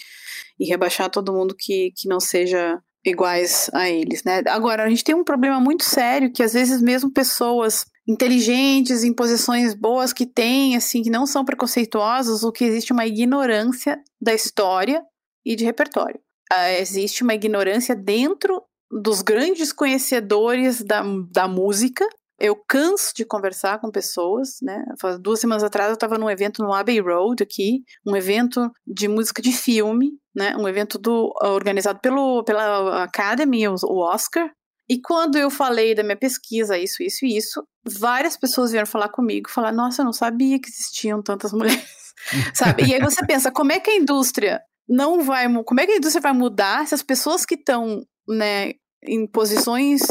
[0.60, 4.42] e rebaixar todo mundo que, que não seja iguais a eles, né?
[4.48, 9.14] Agora, a gente tem um problema muito sério que às vezes mesmo pessoas inteligentes, em
[9.14, 14.34] posições boas que têm, assim, que não são preconceituosas, o que existe uma ignorância da
[14.34, 15.04] história
[15.46, 16.20] e de repertório.
[16.52, 18.62] Uh, existe uma ignorância dentro
[19.02, 22.08] dos grandes conhecedores da, da música
[22.40, 24.84] eu canso de conversar com pessoas, né?
[25.22, 29.42] Duas semanas atrás eu estava num evento no Abbey Road aqui, um evento de música
[29.42, 30.56] de filme, né?
[30.58, 34.52] Um evento do, organizado pelo, pela Academy, o, o Oscar.
[34.90, 39.08] E quando eu falei da minha pesquisa, isso, isso e isso, várias pessoas vieram falar
[39.08, 42.14] comigo, falar, nossa, eu não sabia que existiam tantas mulheres,
[42.54, 42.84] sabe?
[42.84, 45.98] E aí você pensa, como é que a indústria não vai, como é que a
[45.98, 48.74] indústria vai mudar se as pessoas que estão, né,
[49.06, 50.02] em posições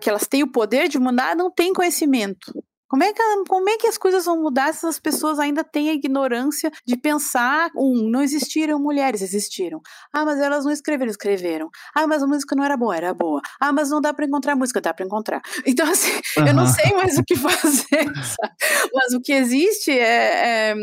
[0.00, 2.52] que elas têm o poder de mudar, não têm conhecimento.
[2.94, 5.90] Como é, que, como é que as coisas vão mudar se as pessoas ainda têm
[5.90, 9.80] a ignorância de pensar, um, não existiram mulheres, existiram.
[10.12, 11.70] Ah, mas elas não escreveram, escreveram.
[11.92, 13.40] Ah, mas a música não era boa, era boa.
[13.60, 15.42] Ah, mas não dá para encontrar música, dá para encontrar.
[15.66, 16.46] Então, assim, uhum.
[16.46, 17.64] eu não sei mais o que fazer,
[18.14, 18.90] sabe?
[18.94, 20.74] mas o que existe é, é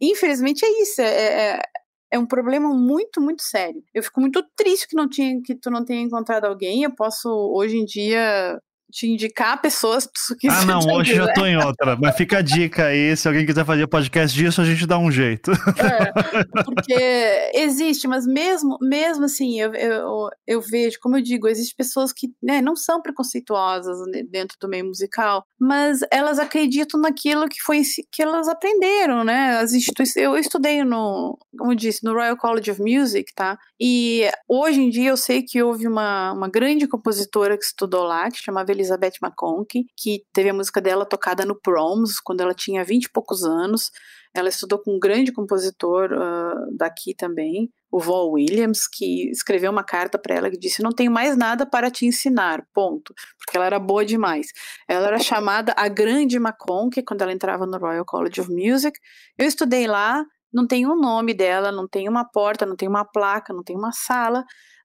[0.00, 1.62] infelizmente é isso, é, é,
[2.10, 3.82] é um problema muito, muito sério.
[3.94, 6.82] Eu fico muito triste que, não tinha, que tu não tenha encontrado alguém.
[6.82, 8.60] Eu posso, hoje em dia,
[8.96, 10.08] te indicar pessoas
[10.40, 11.96] que Ah, não, hoje já tô em outra.
[12.00, 15.10] Mas fica a dica aí, se alguém quiser fazer podcast disso, a gente dá um
[15.10, 15.52] jeito.
[15.52, 21.76] É, porque existe, mas mesmo, mesmo assim, eu, eu, eu vejo, como eu digo, existem
[21.76, 23.98] pessoas que né, não são preconceituosas
[24.30, 29.58] dentro do meio musical, mas elas acreditam naquilo que foi que elas aprenderam, né?
[29.58, 30.16] As instituições.
[30.16, 33.58] Eu estudei no, como eu disse, no Royal College of Music, tá?
[33.78, 38.30] E hoje em dia eu sei que houve uma, uma grande compositora que estudou lá,
[38.30, 42.84] que chamava Elizabeth McConkie, que teve a música dela tocada no Proms, quando ela tinha
[42.84, 43.90] 20 e poucos anos.
[44.34, 49.82] Ela estudou com um grande compositor uh, daqui também, o Val Williams, que escreveu uma
[49.82, 53.14] carta para ela que disse: Não tenho mais nada para te ensinar, ponto.
[53.38, 54.48] Porque ela era boa demais.
[54.88, 58.98] Ela era chamada a Grande McConkie quando ela entrava no Royal College of Music.
[59.38, 62.88] Eu estudei lá, não tem o um nome dela, não tem uma porta, não tem
[62.88, 64.44] uma placa, não tem uma sala,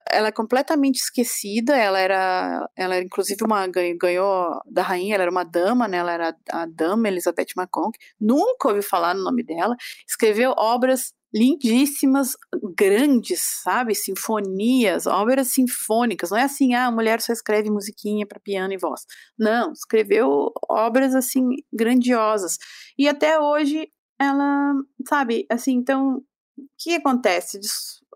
[0.10, 1.76] ela é completamente esquecida.
[1.76, 5.16] Ela era, ela era inclusive uma ganhou da rainha.
[5.16, 5.98] Ela era uma dama, né?
[5.98, 7.98] Ela era a dama Elizabeth McConk.
[8.20, 9.76] Nunca ouvi falar no nome dela.
[10.08, 12.34] Escreveu obras lindíssimas,
[12.76, 13.96] grandes, sabe?
[13.96, 16.30] Sinfonias, obras sinfônicas.
[16.30, 19.06] Não é assim, ah, a mulher só escreve musiquinha para piano e voz.
[19.40, 22.58] Não, escreveu obras assim grandiosas.
[22.98, 23.90] E até hoje
[24.20, 24.74] ela,
[25.08, 26.18] sabe, assim, então
[26.58, 27.60] o que acontece?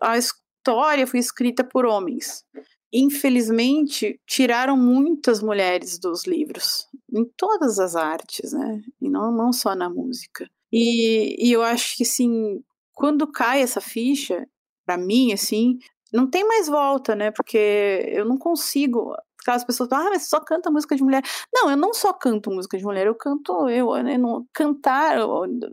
[0.02, 0.18] A
[0.66, 2.44] história foi escrita por homens.
[2.92, 8.80] Infelizmente, tiraram muitas mulheres dos livros, em todas as artes, né?
[9.00, 10.48] E não, não só na música.
[10.72, 12.60] E, e eu acho que, assim,
[12.94, 14.46] quando cai essa ficha,
[14.84, 15.78] para mim, assim,
[16.12, 17.30] não tem mais volta, né?
[17.30, 17.58] Porque
[18.12, 19.14] eu não consigo.
[19.46, 21.22] As pessoas falam, ah, mas só canta música de mulher.
[21.54, 25.18] Não, eu não só canto música de mulher, eu canto, eu, eu não, cantar,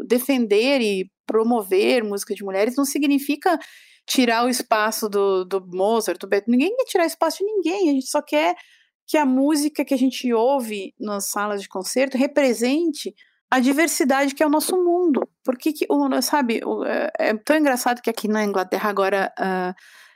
[0.06, 3.58] defender e promover música de mulheres não significa
[4.06, 6.58] tirar o espaço do, do Mozart, do Beethoven.
[6.58, 8.56] Ninguém quer tirar espaço de ninguém, a gente só quer
[9.08, 13.14] que a música que a gente ouve nas salas de concerto represente
[13.52, 15.22] a diversidade que é o nosso mundo.
[15.44, 15.86] Porque que,
[16.22, 19.74] sabe, é, é tão engraçado que aqui na Inglaterra agora uh,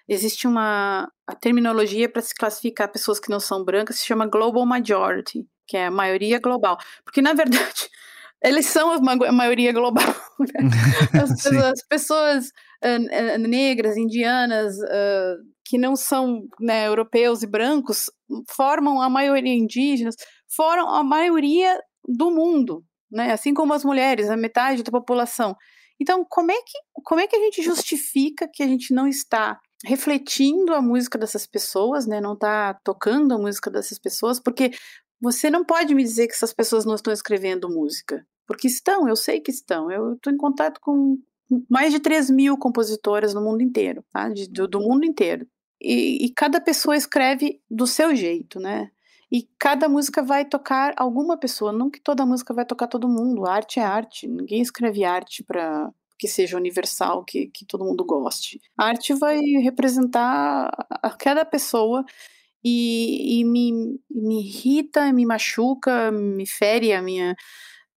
[0.07, 1.07] existe uma
[1.41, 5.87] terminologia para se classificar pessoas que não são brancas, se chama Global Majority, que é
[5.87, 6.77] a maioria global.
[7.03, 7.89] Porque, na verdade,
[8.41, 10.15] eles são a maioria global.
[10.39, 10.69] Né?
[11.21, 12.51] As, as, pessoas
[13.39, 18.09] negras, indianas, uh, que não são né, europeus e brancos,
[18.49, 20.15] formam a maioria indígenas,
[20.55, 23.31] foram a maioria do mundo, né?
[23.31, 25.55] assim como as mulheres, a metade da população.
[25.99, 29.59] Então, como é que, como é que a gente justifica que a gente não está
[29.85, 32.19] refletindo a música dessas pessoas, né?
[32.21, 34.71] Não está tocando a música dessas pessoas, porque
[35.19, 38.25] você não pode me dizer que essas pessoas não estão escrevendo música.
[38.47, 39.91] Porque estão, eu sei que estão.
[39.91, 41.17] Eu estou em contato com
[41.69, 44.29] mais de 3 mil compositoras no mundo inteiro, tá?
[44.29, 45.47] De, do, do, mundo inteiro.
[45.81, 48.89] E, e, cada pessoa escreve do seu jeito, né?
[49.31, 53.45] E cada música vai tocar alguma pessoa, não que toda música vai tocar todo mundo.
[53.45, 58.59] arte é arte, ninguém escreve arte para que seja universal, que, que todo mundo goste.
[58.77, 62.03] A arte vai representar a cada pessoa
[62.63, 67.35] e, e me, me irrita, me machuca, me fere a minha,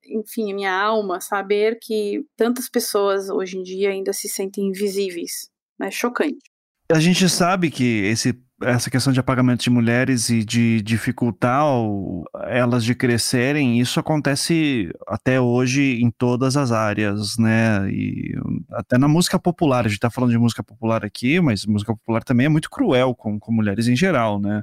[0.06, 5.48] enfim, a minha alma saber que tantas pessoas hoje em dia ainda se sentem invisíveis.
[5.80, 6.38] É chocante.
[6.92, 11.64] A gente sabe que esse essa questão de apagamento de mulheres e de dificultar
[12.46, 17.90] elas de crescerem, isso acontece até hoje em todas as áreas, né?
[17.90, 18.34] E
[18.72, 22.22] até na música popular, a gente está falando de música popular aqui, mas música popular
[22.22, 24.62] também é muito cruel com, com mulheres em geral, né?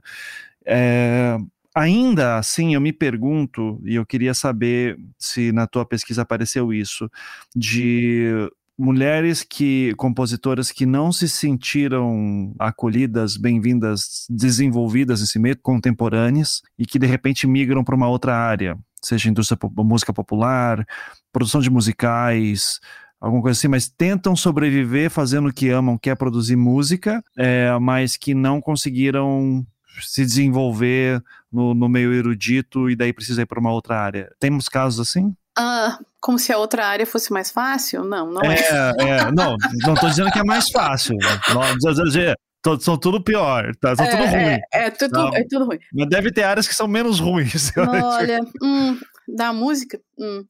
[0.66, 1.38] É,
[1.78, 7.10] ainda assim, eu me pergunto, e eu queria saber se na tua pesquisa apareceu isso,
[7.56, 16.86] de mulheres que compositoras que não se sentiram acolhidas, bem-vindas, desenvolvidas nesse meio, contemporâneas e
[16.86, 20.84] que de repente migram para uma outra área, seja indústria música popular,
[21.32, 22.80] produção de musicais,
[23.22, 27.78] alguma coisa assim, mas tentam sobreviver fazendo o que amam, que é produzir música, é,
[27.80, 29.66] mas que não conseguiram
[30.02, 31.22] se desenvolver
[31.52, 34.30] no, no meio erudito e daí precisa ir para uma outra área.
[34.40, 35.34] Temos casos assim?
[35.58, 38.04] Ah, como se a outra área fosse mais fácil?
[38.04, 38.56] Não, não é.
[38.56, 41.16] É, é não, não tô dizendo que é mais fácil.
[41.50, 43.96] Não, são tudo pior, tá?
[43.96, 44.44] São é, tudo ruim.
[44.44, 45.80] É, é, tudo, é tudo ruim.
[45.94, 47.72] Mas deve ter áreas que são menos ruins.
[47.78, 50.44] Olha, hum, da música, hum,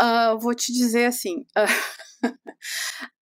[0.00, 1.44] uh, vou te dizer assim.
[1.56, 2.30] Uh,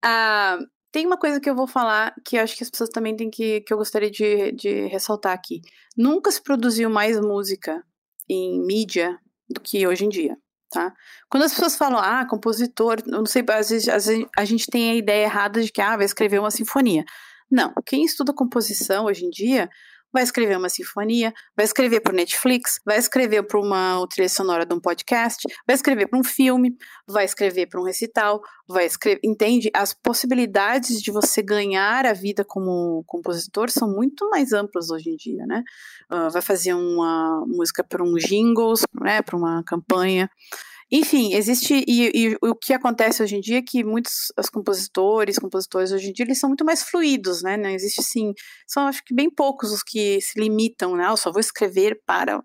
[0.06, 3.30] uh, tem uma coisa que eu vou falar que acho que as pessoas também têm
[3.30, 3.62] que.
[3.62, 5.60] que eu gostaria de, de ressaltar aqui.
[5.98, 7.84] Nunca se produziu mais música
[8.30, 9.18] em mídia
[9.50, 10.38] do que hoje em dia.
[10.70, 10.94] Tá?
[11.30, 14.92] Quando as pessoas falam, ah, compositor, não sei, às vezes, às vezes a gente tem
[14.92, 17.04] a ideia errada de que ah, vai escrever uma sinfonia.
[17.50, 19.70] Não, quem estuda composição hoje em dia
[20.14, 24.66] vai escrever uma sinfonia, vai escrever para o Netflix, vai escrever para uma trilha sonora
[24.66, 29.20] de um podcast, vai escrever para um filme, vai escrever para um recital, vai escrever,
[29.24, 29.70] entende?
[29.74, 35.16] As possibilidades de você ganhar a vida como compositor são muito mais amplas hoje em
[35.16, 35.64] dia, né?
[36.12, 39.22] Uh, vai fazer uma música para um jingles, né?
[39.22, 40.30] Para uma campanha.
[40.96, 41.84] Enfim, existe.
[41.88, 46.10] E, e, o que acontece hoje em dia é que muitos os compositores, compositores hoje
[46.10, 47.58] em dia, eles são muito mais fluidos, né?
[47.58, 48.32] Não existe assim.
[48.68, 51.08] São acho que bem poucos os que se limitam, né?
[51.10, 52.40] Eu só vou escrever para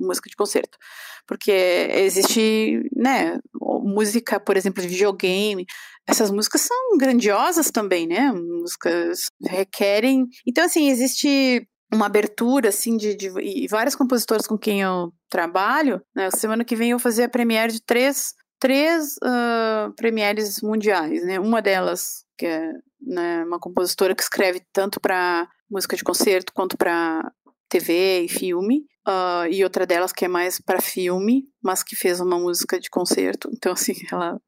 [0.00, 0.78] música de concerto.
[1.26, 3.38] Porque existe, né,
[3.82, 5.66] música, por exemplo, de videogame,
[6.06, 8.32] essas músicas são grandiosas também, né?
[8.32, 10.26] Músicas requerem.
[10.46, 16.00] Então, assim, existe uma abertura, assim, de, de e vários compositores com quem eu trabalho,
[16.14, 16.30] né?
[16.30, 21.38] Semana que vem eu vou fazer a premiere de três, três uh, premieres mundiais, né?
[21.40, 26.76] Uma delas, que é né, uma compositora que escreve tanto para música de concerto quanto
[26.76, 27.30] para
[27.68, 32.20] TV e filme, uh, e outra delas que é mais para filme, mas que fez
[32.20, 33.50] uma música de concerto.
[33.52, 34.40] Então, assim, ela.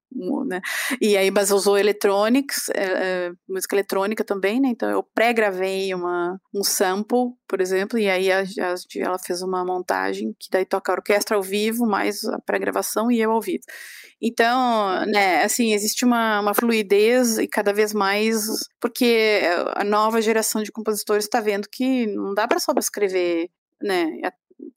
[0.46, 0.62] Né?
[0.98, 4.68] E aí, mas usou electronics, é, é, música eletrônica também, né?
[4.68, 10.34] Então, eu pré-gravei um sample, por exemplo, e aí a, a, ela fez uma montagem
[10.38, 13.64] que daí toca a orquestra ao vivo, mais a pré-gravação e eu ao vivo.
[14.22, 18.46] Então, né, assim, existe uma, uma fluidez e cada vez mais,
[18.80, 19.42] porque
[19.74, 23.50] a nova geração de compositores está vendo que não dá para só escrever,
[23.82, 24.06] né,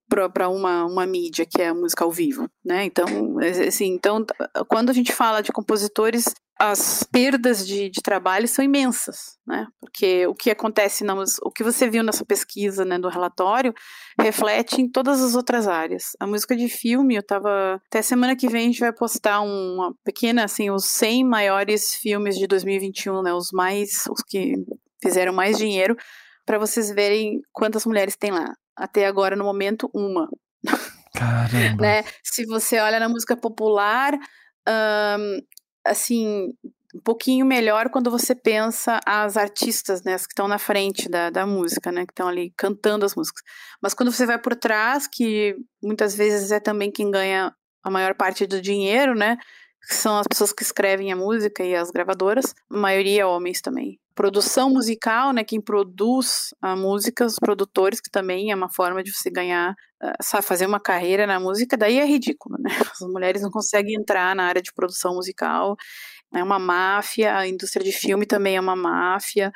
[0.10, 2.84] para uma, uma mídia que é a música ao vivo, né?
[2.84, 3.06] Então,
[3.68, 4.26] assim, então,
[4.68, 9.66] quando a gente fala de compositores, as perdas de, de trabalho são imensas, né?
[9.80, 11.14] Porque o que acontece, na,
[11.44, 13.74] o que você viu nessa pesquisa, né, do relatório,
[14.20, 16.18] reflete em todas as outras áreas.
[16.20, 19.94] A música de filme, eu tava, até semana que vem a gente vai postar uma
[20.04, 23.34] pequena, assim, os 100 maiores filmes de 2021, né?
[23.34, 24.56] Os mais, os que
[25.02, 25.96] fizeram mais dinheiro,
[26.46, 30.30] para vocês verem quantas mulheres tem lá até agora, no momento, uma.
[31.14, 31.82] Caramba.
[31.82, 32.04] Né?
[32.24, 34.14] Se você olha na música popular,
[34.68, 35.42] um,
[35.86, 36.54] assim,
[36.96, 41.30] um pouquinho melhor quando você pensa as artistas, né, as que estão na frente da,
[41.30, 43.44] da música, né, que estão ali cantando as músicas.
[43.82, 47.54] Mas quando você vai por trás, que muitas vezes é também quem ganha
[47.84, 49.38] a maior parte do dinheiro, né,
[49.84, 54.00] são as pessoas que escrevem a música e as gravadoras, a maioria é homens também.
[54.20, 59.14] Produção musical, né, quem produz a música, os produtores, que também é uma forma de
[59.14, 59.72] você ganhar,
[60.04, 62.70] uh, sabe, fazer uma carreira na música, daí é ridículo, né?
[62.94, 65.78] As mulheres não conseguem entrar na área de produção musical
[66.34, 69.52] é uma máfia, a indústria de filme também é uma máfia,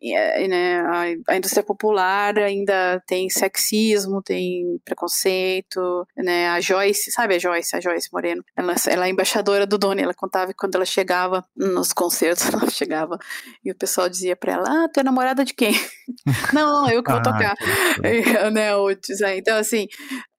[0.00, 7.34] e, né, a, a, indústria popular ainda tem sexismo, tem preconceito, né, a Joyce, sabe
[7.34, 10.76] a Joyce, a Joyce Moreno, ela, ela é embaixadora do Doni, ela contava que quando
[10.76, 13.18] ela chegava nos concertos, ela chegava
[13.64, 15.74] e o pessoal dizia pra ela, ah, tu é namorada de quem?
[16.54, 17.56] não, eu que vou ah, tocar,
[18.52, 18.90] né, o,
[19.36, 19.88] então assim,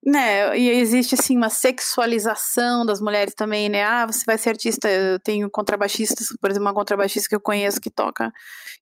[0.05, 3.83] né, e existe assim uma sexualização das mulheres também, né?
[3.83, 7.81] Ah, você vai ser artista, eu tenho contrabaixistas, por exemplo, uma contrabaixista que eu conheço
[7.81, 8.31] que toca,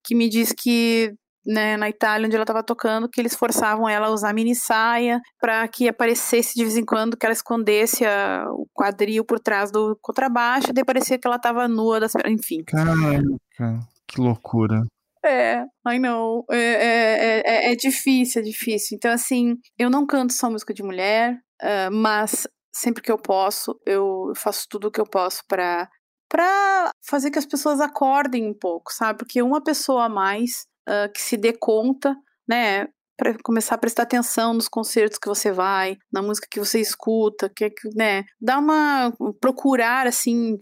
[0.03, 1.13] que me diz que
[1.47, 5.21] né, na Itália, onde ela estava tocando, que eles forçavam ela a usar mini saia
[5.39, 9.71] para que aparecesse de vez em quando, que ela escondesse a, o quadril por trás
[9.71, 12.63] do contrabaixo, e daí parecia que ela estava nua, das, enfim.
[12.65, 14.83] Caraca, que loucura.
[15.25, 16.45] É, I know.
[16.49, 18.95] É, é, é, é, difícil, é difícil.
[18.95, 23.79] Então, assim, eu não canto só música de mulher, uh, mas sempre que eu posso,
[23.85, 25.89] eu faço tudo o que eu posso para
[26.29, 29.19] para fazer que as pessoas acordem um pouco, sabe?
[29.19, 32.87] Porque uma pessoa a mais uh, que se dê conta, né,
[33.17, 37.49] para começar a prestar atenção nos concertos que você vai, na música que você escuta,
[37.49, 40.57] que, né, dá uma procurar assim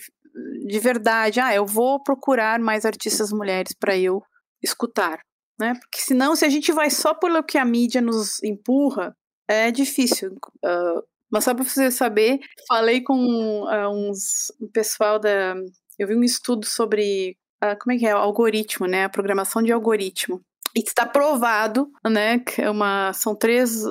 [0.68, 4.22] de verdade, ah, eu vou procurar mais artistas mulheres para eu
[4.66, 5.20] escutar,
[5.60, 5.74] né?
[5.80, 9.16] Porque senão, se a gente vai só pelo que a mídia nos empurra,
[9.48, 10.32] é difícil.
[10.64, 11.02] Uh,
[11.32, 15.56] mas só para você saber, falei com uh, uns um pessoal da.
[15.98, 19.06] Eu vi um estudo sobre uh, como é que é, o algoritmo, né?
[19.06, 20.42] A programação de algoritmo.
[20.76, 22.40] E está provado, né?
[22.40, 23.82] Que é uma, são três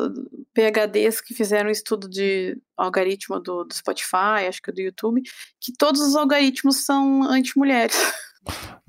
[0.53, 5.23] PHDs que fizeram um estudo de algoritmo do, do Spotify, acho que do YouTube,
[5.61, 7.97] que todos os algoritmos são anti-mulheres.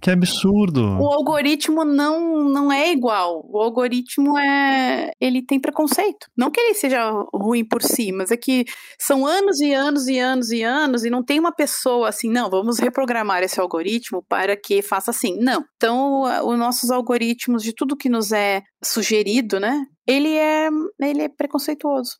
[0.02, 1.00] Que absurdo.
[1.00, 3.44] O algoritmo não, não é igual.
[3.50, 5.12] O algoritmo é.
[5.20, 6.28] Ele tem preconceito.
[6.38, 8.66] Não que ele seja ruim por si, mas é que
[9.00, 12.50] são anos e anos e anos e anos e não tem uma pessoa assim, não,
[12.50, 15.38] vamos reprogramar esse algoritmo para que faça assim.
[15.40, 15.64] Não.
[15.76, 19.86] Então, os nossos algoritmos, de tudo que nos é sugerido, né?
[20.06, 20.70] Ele é,
[21.02, 22.18] ele é preconceituoso.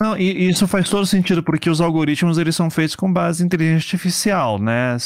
[0.00, 3.46] Não, e isso faz todo sentido, porque os algoritmos eles são feitos com base em
[3.46, 4.96] inteligência artificial, né?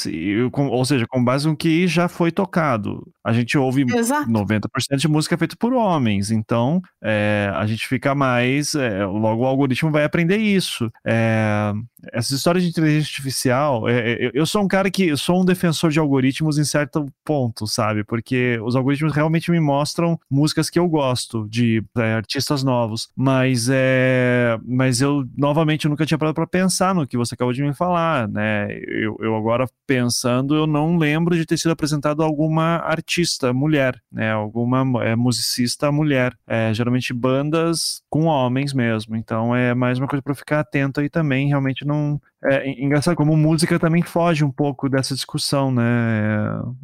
[0.53, 3.07] ou seja, com base no que já foi tocado.
[3.23, 4.31] A gente ouve Exato.
[4.31, 8.75] 90% de música feita por homens, então é, a gente fica mais.
[8.75, 10.91] É, logo o algoritmo vai aprender isso.
[11.07, 11.73] É,
[12.13, 15.91] essa história de inteligência artificial, é, é, eu sou um cara que sou um defensor
[15.91, 18.03] de algoritmos em certo ponto, sabe?
[18.03, 23.69] Porque os algoritmos realmente me mostram músicas que eu gosto de é, artistas novos, mas
[23.71, 27.75] é mas eu, novamente, nunca tinha parado para pensar no que você acabou de me
[27.75, 28.69] falar, né?
[28.87, 34.33] Eu, eu agora pensando, eu não lembro de ter sido apresentado alguma artista mulher, né?
[34.33, 36.37] Alguma é, musicista mulher.
[36.47, 39.17] É, geralmente bandas com homens mesmo.
[39.17, 41.49] Então é mais uma coisa para ficar atento aí também.
[41.49, 42.21] Realmente não.
[42.45, 45.83] É engraçado como música também foge um pouco dessa discussão, né?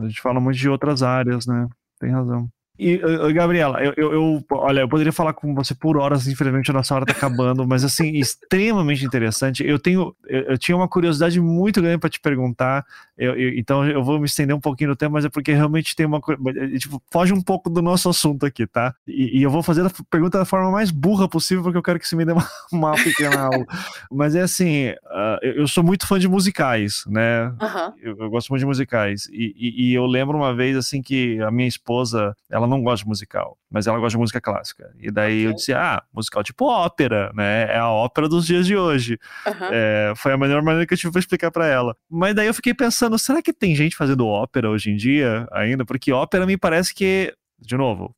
[0.01, 1.69] É, a gente fala muito de outras áreas, né?
[2.01, 2.49] Tem razão.
[2.77, 3.01] E,
[3.33, 6.95] Gabriela, eu, eu, eu, olha, eu poderia falar com você por horas, infelizmente a nossa
[6.95, 9.65] hora tá acabando, mas assim, extremamente interessante.
[9.65, 12.85] Eu tenho, eu, eu tinha uma curiosidade muito grande para te perguntar,
[13.17, 16.05] eu, então eu vou me estender um pouquinho no tempo, mas é porque realmente tem
[16.05, 16.41] uma coisa,
[16.79, 18.93] tipo, foge um pouco do nosso assunto aqui, tá?
[19.07, 22.01] E, e, eu vou fazer a pergunta da forma mais burra possível, porque eu quero
[22.01, 23.65] que você me dê uma, uma pequena aula.
[24.11, 27.55] Mas é assim, uh, eu sou muito fã de musicais, né?
[28.03, 29.29] Eu, gosto muito de musicais.
[29.33, 32.83] E, e, e eu lembro uma vez, assim, que a minha esposa, ela ela não
[32.83, 34.91] gosta de musical, mas ela gosta de música clássica.
[34.99, 35.47] E daí okay.
[35.49, 37.67] eu disse, ah, musical tipo ópera, né?
[37.71, 39.19] É a ópera dos dias de hoje.
[39.47, 39.69] Uhum.
[39.71, 41.97] É, foi a melhor maneira que eu tive pra explicar para ela.
[42.11, 45.85] Mas daí eu fiquei pensando, será que tem gente fazendo ópera hoje em dia ainda?
[45.85, 47.35] Porque ópera me parece que
[47.65, 48.15] de novo,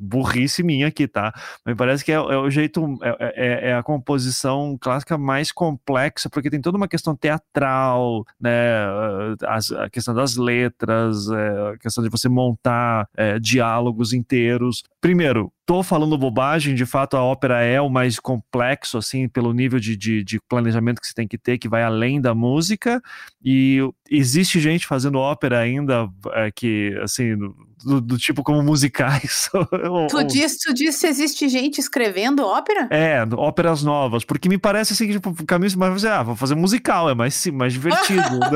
[0.00, 1.32] burrice minha aqui, tá?
[1.64, 6.28] Me parece que é, é o jeito, é, é, é, a composição clássica mais complexa,
[6.28, 8.84] porque tem toda uma questão teatral, né?
[9.44, 14.82] A, a questão das letras, é, a questão de você montar é, diálogos inteiros.
[15.00, 19.78] Primeiro, tô falando bobagem, de fato a ópera é o mais complexo, assim, pelo nível
[19.78, 23.02] de, de, de, planejamento que você tem que ter, que vai além da música,
[23.44, 23.78] e
[24.10, 27.36] existe gente fazendo ópera ainda é, que, assim,
[27.84, 29.50] do, do tipo como musicais.
[30.10, 32.88] tu, diz, tu diz se existe gente escrevendo ópera?
[32.90, 36.36] É, óperas novas, porque me parece assim que tipo, o caminho vai fazer, ah, vou
[36.36, 38.40] fazer musical, é mais, mais divertido.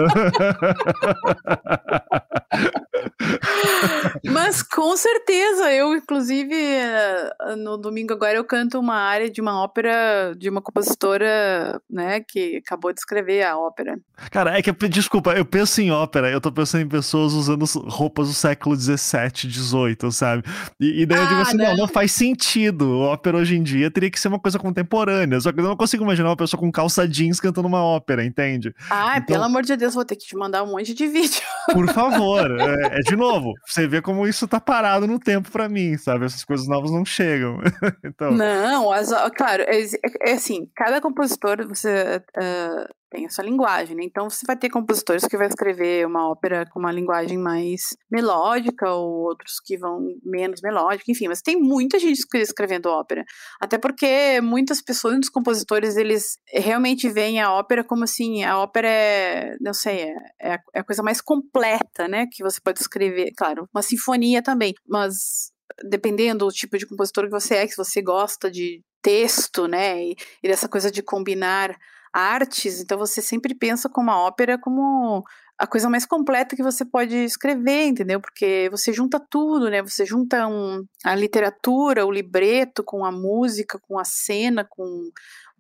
[3.22, 4.12] Né?
[4.32, 9.62] Mas com certeza, eu inclusive eh, no domingo agora eu canto uma área de uma
[9.62, 13.98] ópera de uma compositora, né, que acabou de escrever a ópera.
[14.30, 18.28] Cara, é que desculpa, eu penso em ópera, eu tô pensando em pessoas usando roupas
[18.28, 20.42] do século 17, 18, sabe?
[20.80, 21.64] E, e daí ah, eu digo assim, não.
[21.70, 22.98] não, não faz sentido.
[23.00, 25.40] Ópera hoje em dia teria que ser uma coisa contemporânea.
[25.40, 28.74] Só que eu não consigo imaginar uma pessoa com calça jeans cantando uma ópera, entende?
[28.90, 31.42] Ah, então, pelo amor de Deus, vou ter que te mandar um monte de vídeo.
[31.72, 35.68] Por favor, é, é de novo, você vê como isso tá parado no tempo para
[35.68, 36.24] mim, sabe?
[36.24, 37.58] Essas coisas novas não chegam.
[38.02, 38.32] então...
[38.32, 39.82] Não, as, claro, é,
[40.22, 44.02] é, assim, cada compositor você uh, tem a sua linguagem, né?
[44.04, 48.90] Então você vai ter compositores que vai escrever uma ópera com uma linguagem mais melódica,
[48.90, 53.22] ou outros que vão menos melódica, enfim, mas tem muita gente escrevendo ópera.
[53.60, 58.88] Até porque muitas pessoas, muitos compositores, eles realmente veem a ópera como assim, a ópera
[58.88, 60.04] é, não sei,
[60.40, 62.26] é, é, é a coisa mais completa, né?
[62.32, 65.52] Que você pode escrever, claro, uma sinfonia também, mas
[65.84, 70.16] dependendo do tipo de compositor que você é, que você gosta de texto, né, e,
[70.42, 71.76] e dessa coisa de combinar
[72.12, 75.24] artes, então você sempre pensa como a ópera como
[75.58, 78.20] a coisa mais completa que você pode escrever, entendeu?
[78.20, 79.80] Porque você junta tudo, né?
[79.80, 85.08] Você junta um, a literatura, o libreto com a música, com a cena, com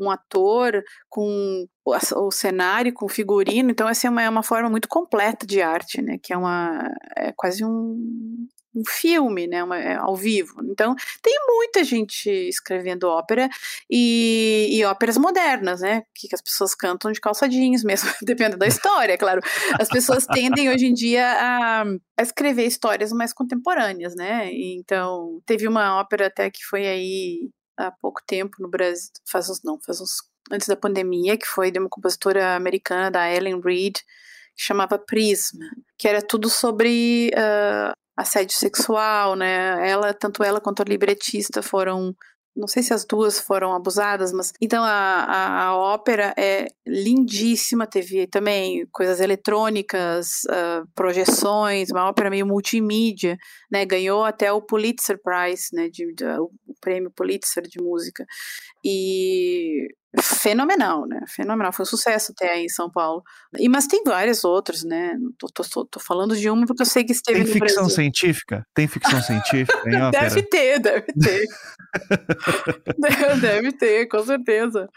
[0.00, 3.70] um ator, com o, cenário, com o figurino.
[3.70, 6.18] Então essa é uma, é uma forma muito completa de arte, né?
[6.20, 6.82] Que é uma
[7.16, 10.62] é quase um um filme, né, uma, é, ao vivo.
[10.64, 13.48] Então, tem muita gente escrevendo ópera
[13.90, 18.56] e, e óperas modernas, né, que, que, as pessoas cantam de calça jeans mesmo, dependendo
[18.56, 19.40] da história, claro.
[19.78, 25.68] As pessoas tendem hoje em dia a, a escrever histórias mais contemporâneas, né, então teve
[25.68, 30.00] uma ópera até que foi aí há pouco tempo no Brasil, faz uns, não, faz
[30.00, 33.96] uns, antes da pandemia, que foi de uma compositora americana, da Ellen Reed,
[34.54, 35.64] que chamava Prisma,
[35.98, 39.88] que era tudo sobre uh, assédio sexual, né?
[39.88, 42.14] Ela, tanto ela quanto a libretista foram
[42.54, 47.86] não sei se as duas foram abusadas, mas então a, a, a ópera é lindíssima,
[47.86, 53.38] teve também coisas eletrônicas, uh, projeções, uma ópera meio multimídia,
[53.70, 53.86] né?
[53.86, 55.88] Ganhou até o Pulitzer Prize, né?
[55.88, 56.50] De, de, o
[56.80, 58.26] prêmio Pulitzer de música
[58.84, 59.88] e
[60.20, 61.20] fenomenal, né?
[61.26, 63.22] Fenomenal, foi um sucesso até aí em São Paulo.
[63.58, 65.16] E mas tem vários outros, né?
[65.38, 67.96] Tô, tô, tô falando de uma porque eu sei que esteve tem no ficção Brasil.
[67.96, 68.66] científica?
[68.74, 70.28] Tem ficção científica em ópera?
[70.28, 71.46] Deve ter, deve ter.
[73.40, 74.88] deve ter, com certeza.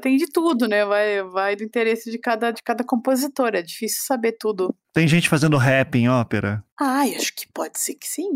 [0.00, 0.84] Tem de tudo, né?
[0.84, 3.54] Vai, vai do interesse de cada, de cada compositor.
[3.54, 4.74] É difícil saber tudo.
[4.92, 6.64] Tem gente fazendo rap em ópera?
[6.80, 8.30] Ah, acho que pode ser que sim.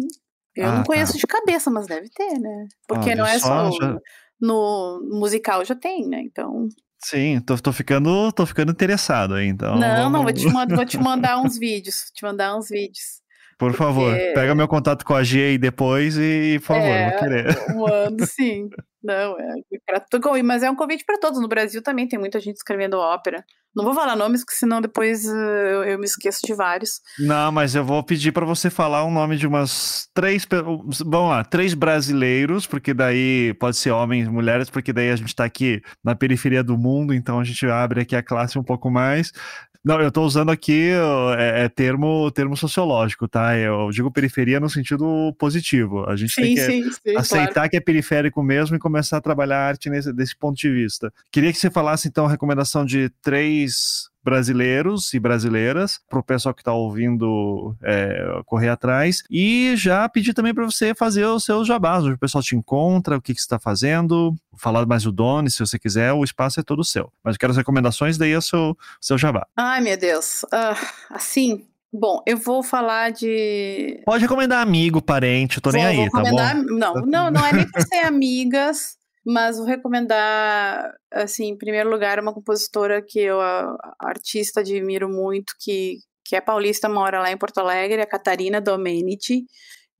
[0.55, 1.19] Eu ah, não conheço tá.
[1.19, 2.67] de cabeça, mas deve ter, né?
[2.87, 3.71] Porque não é só.
[3.71, 3.99] só já
[4.41, 6.21] no musical já tem, né?
[6.23, 6.69] Então.
[6.99, 9.77] Sim, tô, tô ficando, tô ficando interessado aí, então.
[9.77, 13.21] Não, não, vou te, mandar, vou te mandar uns vídeos, te mandar uns vídeos.
[13.59, 14.33] Por favor, Porque...
[14.35, 17.75] pega meu contato com a G aí depois e, por favor, é, vou querer.
[17.75, 18.71] Mando, sim.
[19.03, 21.41] Não, é, mas é um convite para todos.
[21.41, 23.45] No Brasil também tem muita gente escrevendo ópera.
[23.77, 27.01] Não vou falar nomes, porque senão depois uh, eu, eu, me esqueço de vários.
[27.19, 30.47] Não, mas eu vou pedir para você falar o nome de umas três.
[30.51, 35.45] Vamos lá, três brasileiros, porque daí pode ser homens, mulheres, porque daí a gente está
[35.45, 39.33] aqui na periferia do mundo, então a gente abre aqui a classe um pouco mais.
[39.85, 40.91] Não, eu estou usando aqui
[41.39, 43.57] é, é, termo, termo sociológico, tá?
[43.57, 46.05] Eu digo periferia no sentido positivo.
[46.05, 47.71] A gente sim, tem que sim, sim, aceitar claro.
[47.71, 51.13] que é periférico mesmo e começar a trabalhar arte nesse, desse ponto de vista.
[51.31, 56.55] Queria que você falasse, então, a recomendação de três brasileiros e brasileiras, para o pessoal
[56.55, 59.23] que está ouvindo é, correr atrás.
[59.31, 63.17] E já pedir também para você fazer os seus jabás, onde o pessoal te encontra,
[63.17, 66.61] o que, que você está fazendo, falar mais do Doni, se você quiser, o espaço
[66.61, 67.13] é todo seu.
[67.23, 69.47] Mas eu quero as recomendações, daí é o seu, seu jabá.
[69.57, 70.43] Ai, meu Deus.
[70.45, 74.03] Uh, assim, Bom, eu vou falar de.
[74.05, 76.37] Pode recomendar amigo, parente, eu tô vou, nem aí, tá bom?
[76.67, 78.98] Não, não, não é nem por ser amigas
[79.31, 85.53] mas vou recomendar, assim, em primeiro lugar, uma compositora que eu, a, artista, admiro muito,
[85.61, 89.45] que, que é paulista, mora lá em Porto Alegre, a Catarina Domenici.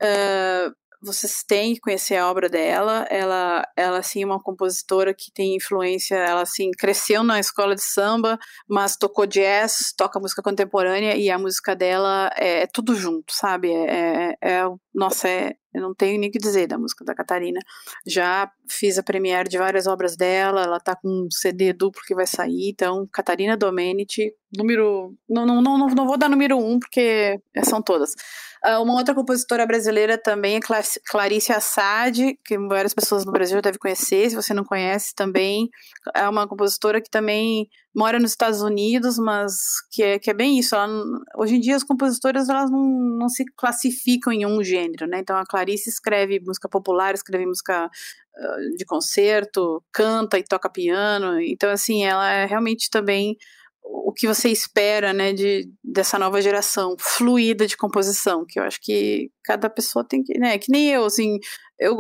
[0.03, 0.73] Uh,
[1.03, 3.07] vocês têm que conhecer a obra dela.
[3.11, 6.17] Ela, ela assim, é uma compositora que tem influência.
[6.17, 11.39] Ela, assim, cresceu na escola de samba, mas tocou jazz, toca música contemporânea e a
[11.39, 13.71] música dela é, é tudo junto, sabe?
[13.71, 14.65] É, é, é
[14.95, 17.61] nossa, é, Eu não tenho nem o que dizer da música da Catarina.
[18.07, 22.15] Já fiz a premiere de várias obras dela, ela tá com um CD duplo que
[22.15, 25.15] vai sair, então Catarina Domenici, número.
[25.29, 28.15] Não, não, não, não vou dar número um, porque são todas.
[28.65, 30.61] Uh, uma outra compositora brasileira também é
[31.09, 35.69] Clarice Assad, que várias pessoas no Brasil devem conhecer, se você não conhece também.
[36.15, 39.55] É uma compositora que também mora nos Estados Unidos, mas
[39.91, 40.75] que é, que é bem isso.
[40.75, 40.89] Ela,
[41.37, 45.19] hoje em dia as compositoras elas não, não se classificam em um gênero, né?
[45.21, 51.41] Então a Clarice escreve música popular, escreve música uh, de concerto, canta e toca piano.
[51.41, 53.37] Então, assim, ela é realmente também
[53.91, 58.81] o que você espera, né, de, dessa nova geração fluida de composição, que eu acho
[58.81, 61.39] que cada pessoa tem que, né, que nem eu, assim,
[61.79, 61.97] eu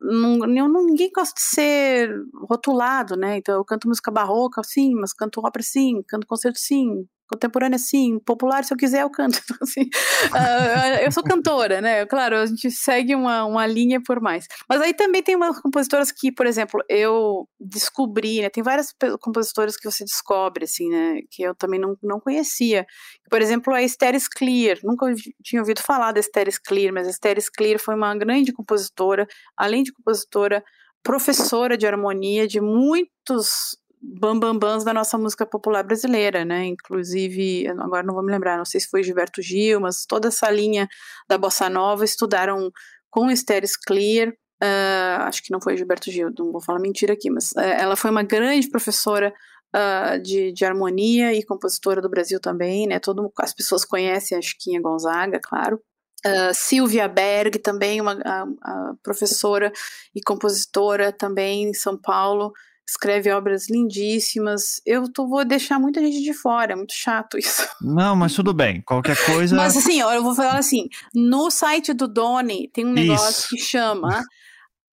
[0.00, 2.10] não, eu, ninguém gosta de ser
[2.48, 7.06] rotulado, né, então eu canto música barroca, sim, mas canto ópera, sim, canto concerto, sim,
[7.28, 9.38] contemporânea, sim, popular, se eu quiser, eu canto.
[9.44, 12.06] Então, assim, uh, eu sou cantora, né?
[12.06, 14.46] Claro, a gente segue uma, uma linha por mais.
[14.68, 18.48] Mas aí também tem umas compositoras que, por exemplo, eu descobri, né?
[18.48, 21.20] Tem várias compositoras que você descobre, assim, né?
[21.30, 22.86] Que eu também não, não conhecia.
[23.30, 24.78] Por exemplo, a Estéris Clear.
[24.82, 25.12] Nunca
[25.42, 29.82] tinha ouvido falar da Estéris Clear, mas a Estéris Clear foi uma grande compositora, além
[29.82, 30.64] de compositora,
[31.02, 36.66] professora de harmonia de muitos bambambãs da nossa música popular brasileira, né?
[36.66, 40.50] Inclusive, agora não vou me lembrar, não sei se foi Gilberto Gil, mas toda essa
[40.50, 40.88] linha
[41.28, 42.70] da bossa nova estudaram
[43.10, 44.28] com Estéris Clear.
[44.62, 47.96] Uh, acho que não foi Gilberto Gil, não vou falar mentira aqui, mas uh, ela
[47.96, 49.32] foi uma grande professora
[49.74, 52.98] uh, de, de, harmonia e compositora do Brasil também, né?
[52.98, 55.80] Todo, as pessoas conhecem a Chiquinha Gonzaga, claro.
[56.26, 59.70] Uh, Silvia Berg, também uma a, a professora
[60.14, 62.52] e compositora também em São Paulo,
[62.86, 64.80] escreve obras lindíssimas.
[64.84, 67.66] Eu tô, vou deixar muita gente de fora, é muito chato isso.
[67.80, 69.56] Não, mas tudo bem, qualquer coisa.
[69.56, 73.48] mas assim, ó, eu vou falar assim: no site do Doni tem um negócio isso.
[73.48, 74.22] que chama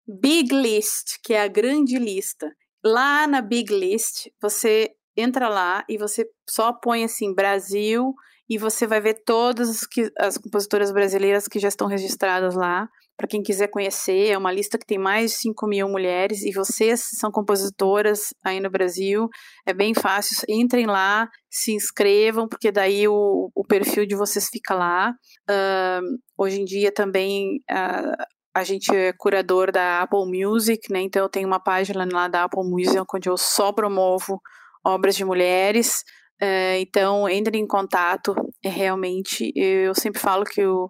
[0.07, 2.51] Big List, que é a grande lista.
[2.83, 8.15] Lá na Big List, você entra lá e você só põe assim Brasil
[8.49, 9.87] e você vai ver todas as,
[10.17, 12.89] as compositoras brasileiras que já estão registradas lá
[13.21, 14.29] para quem quiser conhecer.
[14.29, 18.59] É uma lista que tem mais de 5 mil mulheres e vocês são compositoras aí
[18.59, 19.29] no Brasil.
[19.63, 20.43] É bem fácil.
[20.49, 25.13] Entrem lá, se inscrevam, porque daí o, o perfil de vocês fica lá.
[25.47, 27.57] Uh, hoje em dia também.
[27.69, 31.01] Uh, a gente é curador da Apple Music, né?
[31.01, 34.41] Então eu tenho uma página lá da Apple Music onde eu só promovo
[34.83, 36.03] obras de mulheres.
[36.41, 38.33] Uh, então entrem em contato.
[38.65, 40.89] É realmente, eu sempre falo que o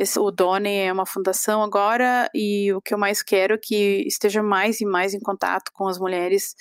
[0.00, 4.02] esse, o Doni é uma fundação agora e o que eu mais quero é que
[4.06, 6.54] esteja mais e mais em contato com as mulheres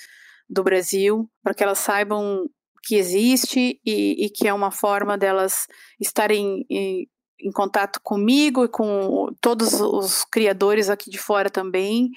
[0.50, 2.50] do Brasil, para que elas saibam
[2.84, 5.68] que existe e, e que é uma forma delas
[6.02, 7.08] estarem em,
[7.40, 12.10] em contato comigo e com todos os criadores aqui de fora também,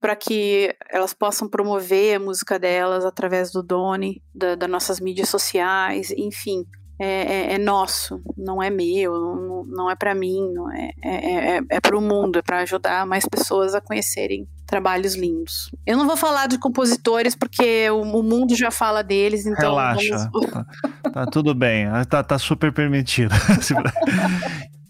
[0.00, 5.28] para que elas possam promover a música delas através do Doni, da, das nossas mídias
[5.28, 6.64] sociais, enfim
[7.02, 11.56] é, é, é nosso, não é meu, não, não é para mim, não é, é,
[11.56, 15.72] é, é para o mundo, é para ajudar mais pessoas a conhecerem trabalhos lindos.
[15.84, 19.70] Eu não vou falar de compositores porque o, o mundo já fala deles, então.
[19.70, 20.48] Relaxa, vamos...
[21.02, 23.34] tá, tá, tudo bem, tá, tá super permitido.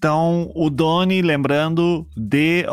[0.03, 2.69] Então, o Doni, lembrando, D-O-N-N-E,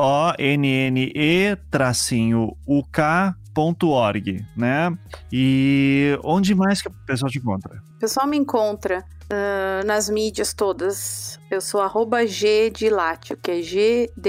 [1.69, 4.97] tracinho, U-K, .org, né?
[5.31, 7.83] E onde mais que o pessoal te encontra?
[7.97, 11.39] O pessoal me encontra uh, nas mídias todas.
[11.49, 14.25] Eu sou arroba G de Látio, que é G-D-I-L-A-C-C-I-O.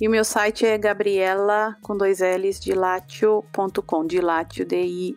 [0.00, 5.10] E o meu site é gabriela com dois L's de latio.com, de latio, D-I-L-A-C-C-I-O.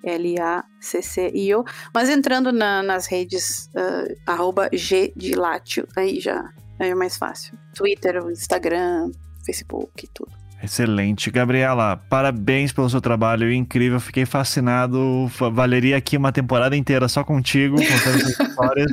[1.94, 7.56] Mas entrando na, nas redes uh, arroba G de Látio, aí já é mais fácil.
[7.76, 9.12] Twitter, Instagram,
[9.46, 10.41] Facebook, tudo.
[10.64, 11.32] Excelente.
[11.32, 14.00] Gabriela, parabéns pelo seu trabalho incrível.
[14.00, 15.28] Fiquei fascinado.
[15.52, 18.92] Valeria aqui uma temporada inteira só contigo, contando essas histórias.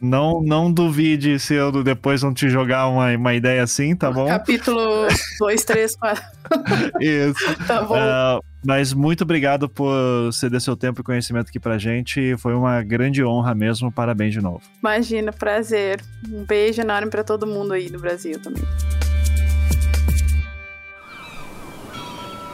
[0.00, 4.26] Não, não duvide se eu depois não te jogar uma, uma ideia assim, tá bom?
[4.26, 5.06] Capítulo
[5.38, 6.24] 2, 3, 4.
[7.00, 7.66] Isso.
[7.66, 7.94] Tá bom.
[7.94, 12.36] Uh, mas muito obrigado por ceder seu tempo e conhecimento aqui pra gente.
[12.38, 13.92] Foi uma grande honra mesmo.
[13.92, 14.62] Parabéns de novo.
[14.80, 16.00] Imagina, prazer.
[16.30, 18.62] Um beijo enorme para todo mundo aí do Brasil também.